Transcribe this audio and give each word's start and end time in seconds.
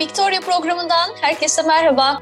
Victoria 0.00 0.40
programından 0.40 1.10
herkese 1.20 1.62
merhaba. 1.62 2.20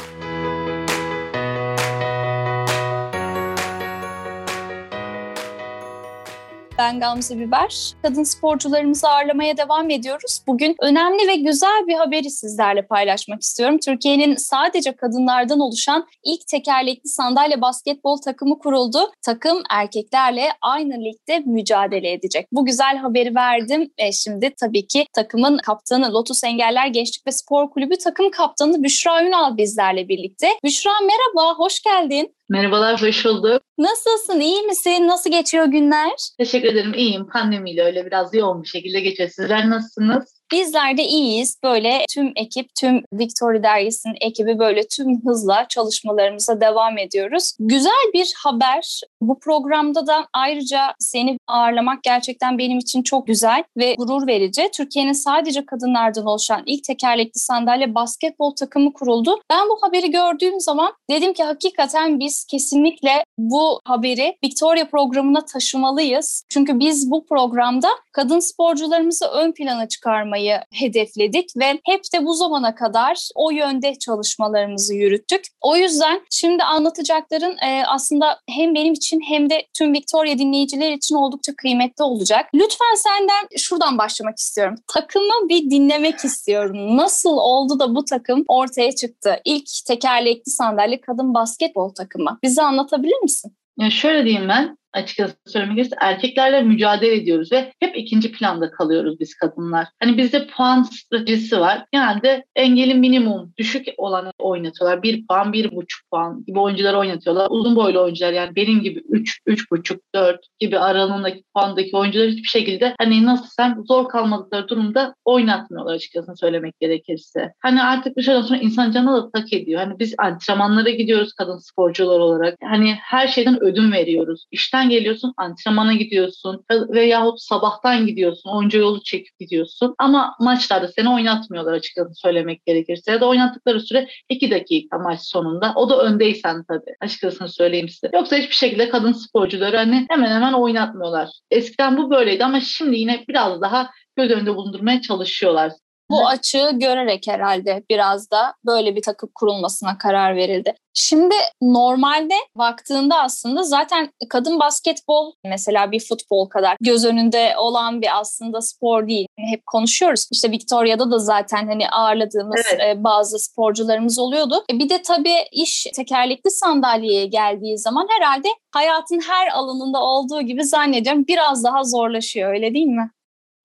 Ben 6.79 7.01
Gamze 7.01 7.39
Biber. 7.39 7.95
Kadın 8.03 8.23
sporcularımızı 8.23 9.09
ağırlamaya 9.09 9.57
devam 9.57 9.91
ediyoruz. 9.91 10.41
Bugün 10.47 10.77
önemli 10.83 11.29
ve 11.29 11.37
güzel 11.37 11.87
bir 11.87 11.95
haberi 11.95 12.31
sizlerle 12.31 12.87
paylaşmak 12.87 13.43
istiyorum. 13.43 13.79
Türkiye'nin 13.85 14.35
sadece 14.35 14.97
kadınlardan 14.97 15.61
oluşan 15.61 16.07
ilk 16.25 16.47
tekerlekli 16.47 17.09
sandalye 17.09 17.61
basketbol 17.61 18.17
takımı 18.17 18.59
kuruldu. 18.59 18.99
Takım 19.23 19.63
erkeklerle 19.71 20.49
aynı 20.63 20.95
ligde 21.05 21.39
mücadele 21.39 22.13
edecek. 22.13 22.47
Bu 22.53 22.65
güzel 22.65 22.97
haberi 22.97 23.35
verdim 23.35 23.91
ve 24.01 24.13
şimdi 24.13 24.53
tabii 24.61 24.87
ki 24.87 25.07
takımın 25.13 25.59
kaptanı 25.59 26.13
Lotus 26.13 26.45
Engeller 26.45 26.87
Gençlik 26.87 27.27
ve 27.27 27.33
Spor 27.33 27.71
Kulübü 27.71 27.99
takım 27.99 28.31
kaptanı 28.31 28.83
Büşra 28.83 29.25
Ünal 29.25 29.57
bizlerle 29.57 30.09
birlikte. 30.09 30.49
Büşra 30.65 30.91
merhaba, 31.01 31.59
hoş 31.59 31.81
geldin. 31.83 32.37
Merhabalar, 32.49 33.03
hoş 33.03 33.25
bulduk. 33.25 33.63
Nasılsın, 33.79 34.41
iyi 34.41 34.63
misin? 34.63 35.09
Nasıl 35.09 35.31
geçiyor 35.31 35.65
günler? 35.65 36.11
Teşekkür 36.39 36.69
ederim, 36.69 36.95
iyiyim. 36.95 37.27
Pandemiyle 37.27 37.83
öyle 37.85 38.07
biraz 38.07 38.35
yoğun 38.35 38.63
bir 38.63 38.69
şekilde 38.69 39.01
geçiyor. 39.01 39.29
Sizler 39.29 39.71
nasılsınız? 39.71 40.36
Bizler 40.53 40.97
de 40.97 41.05
iyiyiz. 41.05 41.59
Böyle 41.65 42.05
tüm 42.15 42.33
ekip, 42.37 42.75
tüm 42.81 43.03
Victory 43.13 43.63
Dergisi'nin 43.63 44.17
ekibi 44.21 44.59
böyle 44.59 44.89
tüm 44.89 45.27
hızla 45.27 45.67
çalışmalarımıza 45.69 46.61
devam 46.61 46.99
ediyoruz. 46.99 47.53
Güzel 47.59 48.11
bir 48.15 48.33
haber. 48.37 49.01
Bu 49.21 49.39
programda 49.39 50.07
da 50.07 50.27
ayrıca 50.33 50.95
seni 50.99 51.39
ağırlamak 51.47 52.03
gerçekten 52.03 52.59
benim 52.59 52.79
için 52.79 53.03
çok 53.03 53.27
güzel 53.27 53.65
ve 53.77 53.95
gurur 53.95 54.27
verici. 54.27 54.69
Türkiye'nin 54.75 55.13
sadece 55.13 55.67
kadınlardan 55.67 56.27
oluşan 56.27 56.63
ilk 56.67 56.85
tekerlekli 56.85 57.39
sandalye 57.41 57.95
basketbol 57.95 58.55
takımı 58.55 58.93
kuruldu. 58.93 59.41
Ben 59.51 59.69
bu 59.69 59.79
haberi 59.81 60.11
gördüğüm 60.11 60.61
zaman 60.61 60.93
dedim 61.11 61.33
ki 61.33 61.45
hakikaten 61.45 62.21
biz 62.21 62.45
kesinlikle 62.45 63.25
bu 63.39 63.81
haberi 63.85 64.37
Victoria 64.45 64.89
programına 64.89 65.45
taşımalıyız. 65.45 66.45
Çünkü 66.49 66.79
biz 66.79 67.11
bu 67.11 67.27
programda 67.27 67.89
kadın 68.13 68.39
sporcularımızı 68.39 69.27
ön 69.27 69.53
plana 69.53 69.89
çıkarmayı 69.89 70.36
olmayı 70.37 70.61
hedefledik 70.73 71.51
ve 71.57 71.81
hep 71.85 72.01
de 72.15 72.25
bu 72.25 72.35
zamana 72.35 72.75
kadar 72.75 73.29
o 73.35 73.51
yönde 73.51 73.95
çalışmalarımızı 73.95 74.95
yürüttük. 74.95 75.45
O 75.61 75.77
yüzden 75.77 76.21
şimdi 76.31 76.63
anlatacakların 76.63 77.57
e, 77.67 77.83
aslında 77.87 78.39
hem 78.51 78.75
benim 78.75 78.93
için 78.93 79.21
hem 79.29 79.51
de 79.51 79.67
tüm 79.79 79.93
Victoria 79.93 80.39
dinleyiciler 80.39 80.93
için 80.93 81.15
oldukça 81.15 81.53
kıymetli 81.57 82.05
olacak. 82.05 82.47
Lütfen 82.55 82.95
senden 82.97 83.49
şuradan 83.59 83.99
başlamak 83.99 84.39
istiyorum. 84.39 84.75
Takımı 84.95 85.49
bir 85.49 85.71
dinlemek 85.71 86.25
istiyorum. 86.25 86.97
Nasıl 86.97 87.37
oldu 87.37 87.79
da 87.79 87.95
bu 87.95 88.05
takım 88.05 88.45
ortaya 88.49 88.93
çıktı? 88.93 89.41
İlk 89.45 89.67
tekerlekli 89.87 90.51
sandalye 90.51 91.01
kadın 91.01 91.35
basketbol 91.35 91.95
takımı. 91.95 92.39
Bize 92.43 92.63
anlatabilir 92.63 93.23
misin? 93.23 93.57
Ya 93.79 93.91
şöyle 93.91 94.25
diyeyim 94.25 94.49
ben, 94.49 94.77
açıkçası 94.97 95.35
söylemek 95.47 95.77
gerekirse 95.77 95.97
erkeklerle 96.01 96.63
mücadele 96.63 97.15
ediyoruz 97.15 97.53
ve 97.53 97.73
hep 97.81 97.97
ikinci 97.97 98.33
planda 98.33 98.71
kalıyoruz 98.71 99.21
biz 99.21 99.35
kadınlar. 99.35 99.87
Hani 100.03 100.19
bizde 100.19 100.47
puan 100.47 100.83
stratejisi 100.83 101.61
var. 101.61 101.85
Genelde 101.93 102.45
engeli 102.57 102.95
minimum 102.95 103.53
düşük 103.59 103.87
olanı 103.97 104.33
oynatıyorlar. 104.39 105.03
Bir 105.03 105.27
puan, 105.27 105.53
bir 105.53 105.77
buçuk 105.77 106.11
puan 106.11 106.45
gibi 106.47 106.61
oyuncuları 106.61 106.99
oynatıyorlar. 106.99 107.47
Uzun 107.51 107.77
boylu 107.77 108.03
oyuncular 108.03 108.33
yani 108.33 108.57
benim 108.57 108.81
gibi 108.81 109.03
üç, 109.09 109.41
üç 109.47 109.71
buçuk, 109.71 110.01
dört 110.15 110.41
gibi 110.59 110.79
aralığındaki 110.79 111.45
puandaki 111.55 111.97
oyuncular 111.97 112.29
hiçbir 112.29 112.49
şekilde 112.49 112.95
hani 112.99 113.25
nasıl 113.25 113.47
sen 113.49 113.83
zor 113.89 114.09
kalmadıkları 114.09 114.69
durumda 114.69 115.15
oynatmıyorlar 115.25 115.95
açıkçası 115.95 116.33
söylemek 116.37 116.81
gerekirse. 116.81 117.53
Hani 117.61 117.83
artık 117.83 118.17
bir 118.17 118.23
şeyden 118.23 118.43
sonra 118.43 118.61
insan 118.61 118.91
canına 118.91 119.17
da 119.17 119.31
tak 119.31 119.53
ediyor. 119.53 119.81
Hani 119.81 119.99
biz 119.99 120.15
antrenmanlara 120.19 120.91
gidiyoruz 120.91 121.33
kadın 121.33 121.59
sporcular 121.59 122.19
olarak. 122.19 122.55
Hani 122.63 122.95
her 123.03 123.29
şeyden 123.29 123.63
ödün 123.63 123.93
veriyoruz. 123.93 124.47
İşten 124.51 124.86
İşten 124.87 124.99
geliyorsun, 124.99 125.35
antrenmana 125.37 125.93
gidiyorsun 125.93 126.65
veyahut 126.71 127.41
sabahtan 127.41 128.07
gidiyorsun, 128.07 128.51
oyuncu 128.51 128.79
yolu 128.79 129.03
çekip 129.03 129.39
gidiyorsun. 129.39 129.95
Ama 129.99 130.35
maçlarda 130.41 130.89
seni 130.89 131.11
oynatmıyorlar 131.11 131.73
açıkçası 131.73 132.15
söylemek 132.15 132.67
gerekirse. 132.67 133.13
Ya 133.13 133.21
da 133.21 133.27
oynattıkları 133.29 133.81
süre 133.81 134.09
2 134.29 134.51
dakika 134.51 134.99
maç 134.99 135.21
sonunda. 135.21 135.73
O 135.77 135.91
da 135.91 136.03
öndeysen 136.03 136.65
tabii 136.69 136.95
açıkçası 137.01 137.49
söyleyeyim 137.49 137.89
size. 137.89 138.11
Yoksa 138.15 138.37
hiçbir 138.37 138.55
şekilde 138.55 138.89
kadın 138.89 139.13
sporcuları 139.13 139.77
hani 139.77 140.07
hemen 140.11 140.31
hemen 140.31 140.53
oynatmıyorlar. 140.53 141.29
Eskiden 141.51 141.97
bu 141.97 142.11
böyleydi 142.11 142.45
ama 142.45 142.61
şimdi 142.61 142.97
yine 142.97 143.25
biraz 143.29 143.61
daha 143.61 143.91
göz 144.17 144.31
önünde 144.31 144.55
bulundurmaya 144.57 145.01
çalışıyorlar. 145.01 145.73
Bu 146.11 146.27
açığı 146.27 146.71
görerek 146.73 147.27
herhalde 147.29 147.83
biraz 147.91 148.31
da 148.31 148.55
böyle 148.67 148.97
bir 148.97 149.03
takım 149.03 149.31
kurulmasına 149.35 149.99
karar 149.99 150.37
verildi. 150.37 150.75
Şimdi 150.95 151.35
normalde 151.63 152.35
baktığında 152.55 153.23
aslında 153.23 153.63
zaten 153.63 154.11
kadın 154.29 154.61
basketbol 154.61 155.33
mesela 155.45 155.93
bir 155.93 156.01
futbol 156.01 156.49
kadar 156.49 156.77
göz 156.81 157.05
önünde 157.05 157.55
olan 157.59 158.03
bir 158.03 158.19
aslında 158.19 158.61
spor 158.61 159.09
değil. 159.09 159.27
Hep 159.39 159.67
konuşuyoruz. 159.67 160.29
İşte 160.33 160.51
Victoria'da 160.51 161.11
da 161.11 161.19
zaten 161.19 161.67
hani 161.67 161.89
ağırladığımız 161.91 162.63
evet. 162.75 162.97
E, 162.99 163.05
bazı 163.05 163.39
sporcularımız 163.39 164.19
oluyordu. 164.19 164.65
E, 164.73 164.79
bir 164.79 164.89
de 164.89 165.03
tabii 165.03 165.37
iş 165.53 165.87
tekerlekli 165.97 166.51
sandalyeye 166.51 167.27
geldiği 167.27 167.79
zaman 167.79 168.07
herhalde 168.11 168.49
hayatın 168.75 169.21
her 169.29 169.49
alanında 169.49 170.03
olduğu 170.03 170.43
gibi 170.43 170.65
zannediyorum 170.65 171.25
biraz 171.29 171.65
daha 171.65 171.85
zorlaşıyor 171.85 172.53
öyle 172.53 172.75
değil 172.75 172.87
mi? 172.87 173.11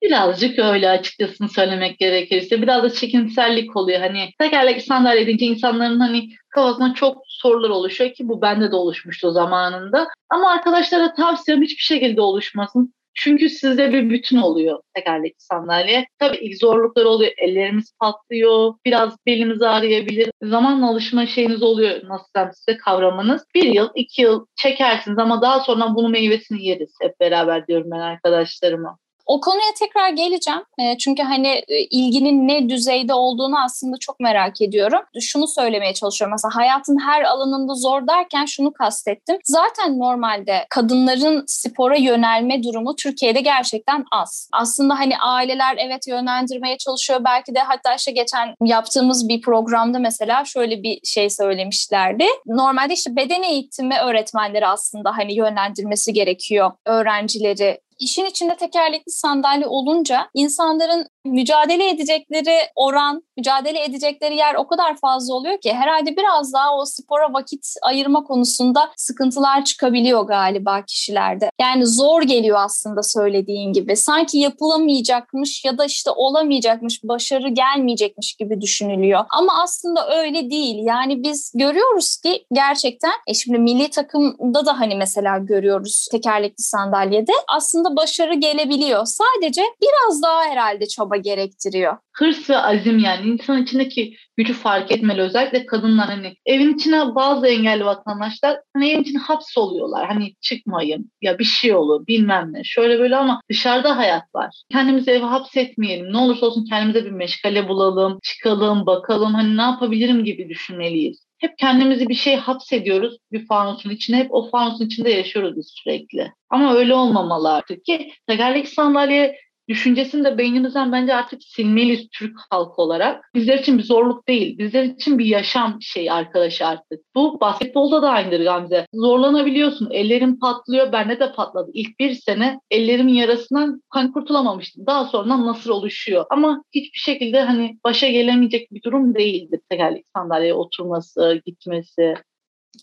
Birazcık 0.01 0.59
öyle 0.59 0.89
açıkçası 0.89 1.47
söylemek 1.47 2.00
gerekirse. 2.00 2.62
Biraz 2.62 2.84
da 2.84 2.89
çekinsellik 2.89 3.75
oluyor. 3.75 4.00
Hani 4.00 4.29
tekerlekli 4.39 4.81
sandalye 4.81 5.22
edince 5.22 5.45
insanların 5.45 6.00
hani 6.00 6.29
kafasına 6.50 6.94
çok 6.94 7.23
sorular 7.28 7.69
oluşuyor 7.69 8.13
ki 8.13 8.28
bu 8.28 8.41
bende 8.41 8.72
de 8.72 8.75
oluşmuştu 8.75 9.31
zamanında. 9.31 10.07
Ama 10.29 10.51
arkadaşlara 10.51 11.13
tavsiyem 11.13 11.62
hiçbir 11.62 11.84
şekilde 11.84 12.22
oluşmasın. 12.22 12.94
Çünkü 13.13 13.50
sizde 13.50 13.94
bir 13.94 14.09
bütün 14.09 14.38
oluyor 14.38 14.79
tekerlekli 14.94 15.39
sandalye. 15.39 16.06
Tabii 16.19 16.38
ilk 16.38 16.59
zorluklar 16.59 17.06
oluyor. 17.06 17.31
Ellerimiz 17.38 17.94
patlıyor. 18.00 18.73
Biraz 18.85 19.16
belimiz 19.25 19.62
ağrıyabilir. 19.62 20.31
Zamanla 20.44 20.89
alışma 20.89 21.25
şeyiniz 21.25 21.63
oluyor 21.63 22.01
nasıl 22.03 22.53
size 22.53 22.78
kavramanız. 22.78 23.45
Bir 23.56 23.73
yıl, 23.73 23.89
iki 23.95 24.22
yıl 24.22 24.45
çekersiniz 24.56 25.18
ama 25.18 25.41
daha 25.41 25.59
sonra 25.59 25.95
bunun 25.95 26.12
meyvesini 26.12 26.66
yeriz 26.66 26.94
hep 27.01 27.19
beraber 27.19 27.68
diyorum 27.68 27.91
ben 27.91 28.00
arkadaşlarıma. 28.00 28.97
O 29.31 29.42
konuya 29.42 29.74
tekrar 29.80 30.09
geleceğim. 30.09 30.62
E, 30.80 30.97
çünkü 30.97 31.24
hani 31.24 31.47
e, 31.68 31.84
ilginin 31.84 32.47
ne 32.47 32.69
düzeyde 32.69 33.14
olduğunu 33.14 33.64
aslında 33.64 33.97
çok 33.97 34.19
merak 34.19 34.62
ediyorum. 34.62 35.00
Şunu 35.22 35.47
söylemeye 35.47 35.94
çalışıyorum. 35.94 36.31
Mesela 36.31 36.56
hayatın 36.56 36.97
her 37.00 37.24
alanında 37.24 37.74
zor 37.74 38.08
derken 38.08 38.46
şunu 38.46 38.74
kastettim. 38.74 39.38
Zaten 39.44 40.00
normalde 40.00 40.66
kadınların 40.69 41.44
spora 41.47 41.96
yönelme 41.96 42.64
durumu 42.64 42.96
Türkiye'de 42.96 43.42
gerçekten 43.42 44.06
az. 44.12 44.50
Aslında 44.53 45.00
hani 45.00 45.18
aileler 45.18 45.78
evet 45.80 46.08
yönlendirmeye 46.08 46.78
çalışıyor. 46.78 47.22
Belki 47.25 47.56
de 47.56 47.59
hatta 47.59 47.96
işte 47.96 48.12
geçen 48.12 48.56
yaptığımız 48.63 49.30
bir 49.30 49.42
programda 49.42 50.00
mesela 50.00 50.46
şöyle 50.46 50.84
bir 50.84 51.00
şey 51.03 51.30
söylemişlerdi. 51.30 52.25
Normalde 52.46 52.94
işte 52.94 53.16
beden 53.16 53.44
eğitimi 53.44 53.96
öğretmenleri 54.00 54.68
aslında 54.68 55.18
hani 55.18 55.34
yönlendirmesi 55.34 56.13
gerekiyor 56.13 56.72
öğrencileri 56.86 57.80
işin 58.01 58.25
içinde 58.25 58.56
tekerlekli 58.56 59.12
sandalye 59.12 59.67
olunca 59.67 60.29
insanların 60.34 61.07
mücadele 61.25 61.89
edecekleri 61.89 62.57
oran, 62.75 63.23
mücadele 63.37 63.83
edecekleri 63.83 64.35
yer 64.35 64.55
o 64.55 64.67
kadar 64.67 64.97
fazla 64.97 65.33
oluyor 65.33 65.61
ki 65.61 65.73
herhalde 65.73 66.17
biraz 66.17 66.53
daha 66.53 66.77
o 66.77 66.85
spora 66.85 67.33
vakit 67.33 67.67
ayırma 67.81 68.23
konusunda 68.23 68.91
sıkıntılar 68.95 69.65
çıkabiliyor 69.65 70.23
galiba 70.23 70.85
kişilerde. 70.85 71.49
Yani 71.61 71.87
zor 71.87 72.21
geliyor 72.21 72.57
aslında 72.61 73.03
söylediğin 73.03 73.73
gibi. 73.73 73.95
Sanki 73.95 74.37
yapılamayacakmış 74.37 75.65
ya 75.65 75.77
da 75.77 75.85
işte 75.85 76.12
olamayacakmış, 76.12 77.03
başarı 77.03 77.50
gelmeyecekmiş 77.50 78.33
gibi 78.33 78.62
düşünülüyor. 78.62 79.25
Ama 79.38 79.53
aslında 79.63 80.17
öyle 80.17 80.50
değil. 80.50 80.85
Yani 80.85 81.24
biz 81.24 81.51
görüyoruz 81.56 82.17
ki 82.17 82.45
gerçekten 82.51 83.12
e 83.27 83.33
şimdi 83.33 83.59
milli 83.59 83.89
takımda 83.89 84.65
da 84.65 84.79
hani 84.79 84.95
mesela 84.95 85.38
görüyoruz 85.38 86.07
tekerlekli 86.12 86.63
sandalyede 86.63 87.31
aslında 87.56 87.95
başarı 87.95 88.33
gelebiliyor. 88.33 89.06
Sadece 89.06 89.62
biraz 89.81 90.21
daha 90.21 90.44
herhalde 90.44 90.88
çaba 90.88 91.11
çaba 91.12 91.18
gerektiriyor. 91.18 91.98
Hırs 92.13 92.50
ve 92.50 92.58
azim 92.58 93.00
yani 93.00 93.28
insan 93.28 93.63
içindeki 93.63 94.16
gücü 94.38 94.54
fark 94.54 94.92
etmeli 94.92 95.22
özellikle 95.22 95.66
kadınlar 95.66 96.08
hani 96.08 96.36
evin 96.46 96.74
içine 96.74 97.16
bazı 97.16 97.48
engelli 97.48 97.86
vatandaşlar 97.86 98.60
hani 98.74 98.92
evin 98.92 99.02
içine 99.02 99.19
hapsoluyorlar 99.19 100.08
hani 100.08 100.34
çıkmayın 100.42 101.12
ya 101.22 101.40
bir 101.40 101.44
şey 101.44 101.75
olur 101.75 102.08
bilmem 102.08 102.54
ne 102.54 102.63
şöyle 102.63 103.00
böyle 103.00 103.16
ama 103.16 103.42
dışarıda 103.50 103.98
hayat 103.98 104.24
var. 104.36 104.63
Kendimizi 104.72 105.12
eve 105.12 105.25
hapsetmeyelim 105.25 106.13
ne 106.13 106.18
olursa 106.18 106.46
olsun 106.46 106.66
kendimize 106.66 107.06
bir 107.06 107.12
meşgale 107.12 107.68
bulalım 107.68 108.19
çıkalım 108.24 108.86
bakalım 108.86 109.34
hani 109.34 109.58
ne 109.58 109.62
yapabilirim 109.62 110.25
gibi 110.25 110.50
düşünmeliyiz 110.50 111.31
hep 111.42 111.58
kendimizi 111.58 112.10
bir 112.10 112.13
şey 112.13 112.36
hapsediyoruz 112.36 113.18
bir 113.31 113.46
fanusun 113.46 113.90
içine. 113.90 114.18
Hep 114.18 114.34
o 114.34 114.50
fanusun 114.50 114.86
içinde 114.86 115.10
yaşıyoruz 115.10 115.58
biz 115.58 115.74
sürekli. 115.84 116.31
Ama 116.50 116.74
öyle 116.74 116.94
olmamalı 116.94 117.54
artık 117.54 117.86
ki 117.86 118.12
tekerlek 118.28 118.68
sandalye 118.69 119.36
düşüncesini 119.71 120.23
de 120.23 120.38
beynimizden 120.38 120.91
bence 120.91 121.15
artık 121.15 121.44
silmeliyiz 121.44 122.07
Türk 122.09 122.35
halkı 122.50 122.81
olarak. 122.81 123.29
Bizler 123.35 123.57
için 123.57 123.77
bir 123.77 123.83
zorluk 123.83 124.27
değil. 124.27 124.57
Bizler 124.57 124.83
için 124.83 125.19
bir 125.19 125.25
yaşam 125.25 125.77
şey 125.81 126.12
arkadaşı 126.12 126.68
artık. 126.68 127.00
Bu 127.15 127.39
basketbolda 127.41 128.01
da 128.01 128.09
aynıdır 128.09 128.44
Gamze. 128.44 128.85
Zorlanabiliyorsun. 128.94 129.89
Ellerin 129.91 130.35
patlıyor. 130.35 130.91
Bende 130.91 131.19
de 131.19 131.31
patladı. 131.31 131.71
İlk 131.73 132.00
bir 132.00 132.13
sene 132.13 132.59
ellerimin 132.71 133.13
yarasından 133.13 133.81
hani 133.89 134.12
kurtulamamıştım. 134.12 134.85
Daha 134.85 135.06
sonra 135.06 135.45
nasır 135.45 135.69
oluşuyor. 135.69 136.25
Ama 136.29 136.63
hiçbir 136.74 137.00
şekilde 137.00 137.41
hani 137.41 137.77
başa 137.83 138.07
gelemeyecek 138.07 138.71
bir 138.71 138.83
durum 138.83 139.15
değildir 139.15 139.59
tekerlek 139.69 140.06
sandalyeye 140.15 140.53
oturması, 140.53 141.41
gitmesi. 141.45 142.13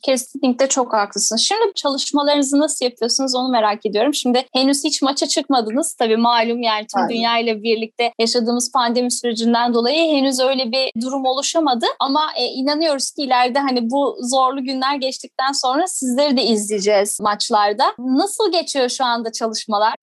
Kesinlikle 0.02 0.68
çok 0.68 0.92
haklısın. 0.92 1.36
Şimdi 1.36 1.74
çalışmalarınızı 1.74 2.58
nasıl 2.58 2.84
yapıyorsunuz 2.84 3.34
onu 3.34 3.48
merak 3.48 3.86
ediyorum. 3.86 4.14
Şimdi 4.14 4.46
henüz 4.52 4.84
hiç 4.84 5.02
maça 5.02 5.26
çıkmadınız. 5.26 5.94
Tabii 5.94 6.16
malum 6.16 6.62
yani 6.62 6.86
tüm 6.86 7.02
Aynen. 7.02 7.08
dünya 7.08 7.38
ile 7.38 7.62
birlikte 7.62 8.12
yaşadığımız 8.18 8.72
pandemi 8.72 9.10
sürecinden 9.10 9.74
dolayı 9.74 10.16
henüz 10.16 10.40
öyle 10.40 10.72
bir 10.72 11.02
durum 11.02 11.24
oluşamadı. 11.24 11.86
Ama 12.00 12.20
e, 12.36 12.44
inanıyoruz 12.44 13.10
ki 13.10 13.22
ileride 13.22 13.58
hani 13.58 13.90
bu 13.90 14.16
zorlu 14.20 14.64
günler 14.64 14.96
geçtikten 14.96 15.52
sonra 15.52 15.86
sizleri 15.86 16.36
de 16.36 16.42
izleyeceğiz 16.42 17.20
maçlarda. 17.20 17.84
Nasıl 17.98 18.52
geçiyor 18.52 18.88
şu 18.88 19.04
anda 19.04 19.32
çalışmalar? 19.32 19.94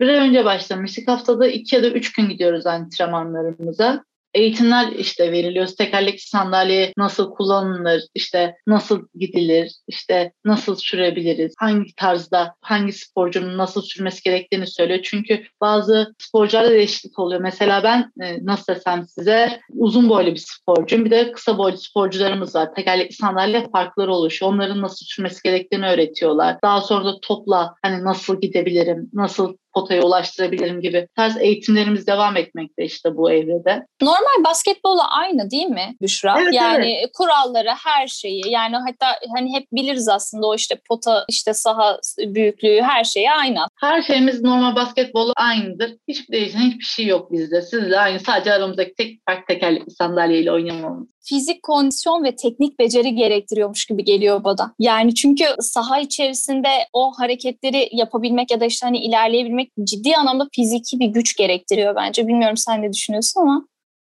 Bir 0.00 0.08
ay 0.08 0.28
önce 0.28 0.44
başlamıştık. 0.44 1.08
Haftada 1.08 1.48
iki 1.48 1.76
ya 1.76 1.82
da 1.82 1.88
üç 1.88 2.12
gün 2.12 2.28
gidiyoruz 2.28 2.66
antrenmanlarımıza 2.66 4.04
eğitimler 4.38 4.92
işte 4.92 5.32
veriliyor. 5.32 5.66
Tekerlekli 5.66 6.20
sandalye 6.20 6.92
nasıl 6.96 7.30
kullanılır, 7.30 8.02
işte 8.14 8.54
nasıl 8.66 9.02
gidilir, 9.14 9.72
işte 9.88 10.32
nasıl 10.44 10.76
sürebiliriz, 10.76 11.54
hangi 11.58 11.94
tarzda, 11.94 12.54
hangi 12.60 12.92
sporcunun 12.92 13.58
nasıl 13.58 13.82
sürmesi 13.82 14.22
gerektiğini 14.22 14.66
söylüyor. 14.66 15.00
Çünkü 15.02 15.44
bazı 15.60 16.14
sporcularda 16.18 16.70
değişiklik 16.70 17.18
oluyor. 17.18 17.40
Mesela 17.40 17.82
ben 17.82 18.12
e, 18.22 18.44
nasıl 18.44 18.74
desem 18.74 19.06
size 19.08 19.60
uzun 19.74 20.08
boylu 20.08 20.30
bir 20.30 20.44
sporcuyum. 20.46 21.04
Bir 21.04 21.10
de 21.10 21.32
kısa 21.32 21.58
boylu 21.58 21.76
sporcularımız 21.76 22.54
var. 22.54 22.74
Tekerlekli 22.74 23.14
sandalye 23.14 23.66
farkları 23.72 24.12
oluşuyor. 24.12 24.52
Onların 24.52 24.82
nasıl 24.82 25.06
sürmesi 25.06 25.42
gerektiğini 25.42 25.86
öğretiyorlar. 25.86 26.56
Daha 26.64 26.80
sonra 26.80 27.04
da 27.04 27.20
topla 27.22 27.74
hani 27.82 28.04
nasıl 28.04 28.40
gidebilirim, 28.40 29.10
nasıl 29.12 29.56
potaya 29.78 30.02
ulaştırabilirim 30.02 30.80
gibi 30.80 31.08
tarz 31.16 31.36
eğitimlerimiz 31.36 32.06
devam 32.06 32.36
etmekte 32.36 32.84
işte 32.84 33.16
bu 33.16 33.30
evrede. 33.32 33.86
Normal 34.02 34.44
basketbolla 34.44 35.10
aynı 35.10 35.50
değil 35.50 35.66
mi 35.66 35.96
Büşra? 36.02 36.40
Evet, 36.42 36.54
yani 36.54 36.98
evet. 37.00 37.10
kuralları, 37.14 37.70
her 37.84 38.06
şeyi 38.06 38.42
yani 38.48 38.76
hatta 38.76 39.06
hani 39.36 39.54
hep 39.54 39.66
biliriz 39.72 40.08
aslında 40.08 40.46
o 40.46 40.54
işte 40.54 40.80
pota, 40.88 41.24
işte 41.28 41.54
saha 41.54 42.00
büyüklüğü 42.18 42.82
her 42.82 43.04
şeyi 43.04 43.30
aynı. 43.30 43.60
Her 43.80 44.02
şeyimiz 44.02 44.42
normal 44.42 44.76
basketbolla 44.76 45.32
aynıdır. 45.36 45.96
Hiçbir 46.08 46.32
değişen 46.32 46.60
hiçbir 46.60 46.84
şey 46.84 47.06
yok 47.06 47.32
bizde. 47.32 47.62
Sizle 47.62 47.98
aynı. 47.98 48.20
Sadece 48.20 48.52
aramızdaki 48.52 48.94
tek 48.94 49.20
fark 49.26 49.46
tekerlekli 49.46 49.90
sandalyeyle 49.90 50.52
oynamamız 50.52 51.08
fizik 51.28 51.62
kondisyon 51.62 52.24
ve 52.24 52.36
teknik 52.36 52.78
beceri 52.78 53.14
gerektiriyormuş 53.14 53.86
gibi 53.86 54.04
geliyor 54.04 54.44
bana. 54.44 54.74
Yani 54.78 55.14
çünkü 55.14 55.44
saha 55.60 56.00
içerisinde 56.00 56.68
o 56.92 57.12
hareketleri 57.18 57.88
yapabilmek 57.92 58.50
ya 58.50 58.60
da 58.60 58.64
işte 58.64 58.86
hani 58.86 58.98
ilerleyebilmek 58.98 59.72
ciddi 59.84 60.16
anlamda 60.16 60.48
fiziki 60.56 61.00
bir 61.00 61.06
güç 61.06 61.36
gerektiriyor 61.36 61.96
bence. 61.96 62.28
Bilmiyorum 62.28 62.56
sen 62.56 62.82
ne 62.82 62.92
düşünüyorsun 62.92 63.40
ama 63.40 63.66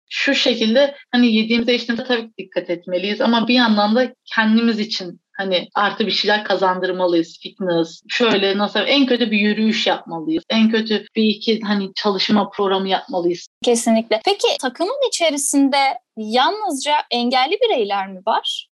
şu 0.09 0.35
şekilde 0.35 0.95
hani 1.11 1.35
yediğimize 1.35 1.75
içtiğimize 1.75 2.07
tabii 2.07 2.31
dikkat 2.37 2.69
etmeliyiz 2.69 3.21
ama 3.21 3.47
bir 3.47 3.53
yandan 3.53 3.95
da 3.95 4.13
kendimiz 4.35 4.79
için 4.79 5.21
hani 5.41 5.69
artı 5.75 6.07
bir 6.07 6.11
şeyler 6.11 6.43
kazandırmalıyız. 6.43 7.39
Fitness, 7.39 8.01
şöyle 8.09 8.57
nasıl 8.57 8.79
en 8.79 9.05
kötü 9.05 9.31
bir 9.31 9.37
yürüyüş 9.37 9.87
yapmalıyız. 9.87 10.43
En 10.49 10.69
kötü 10.69 11.05
bir 11.15 11.23
iki 11.23 11.61
hani 11.61 11.93
çalışma 11.95 12.49
programı 12.49 12.89
yapmalıyız. 12.89 13.47
Kesinlikle. 13.63 14.21
Peki 14.25 14.47
takımın 14.61 15.07
içerisinde 15.07 15.77
yalnızca 16.17 16.93
engelli 17.11 17.57
bireyler 17.63 18.07
mi 18.07 18.19
var? 18.27 18.67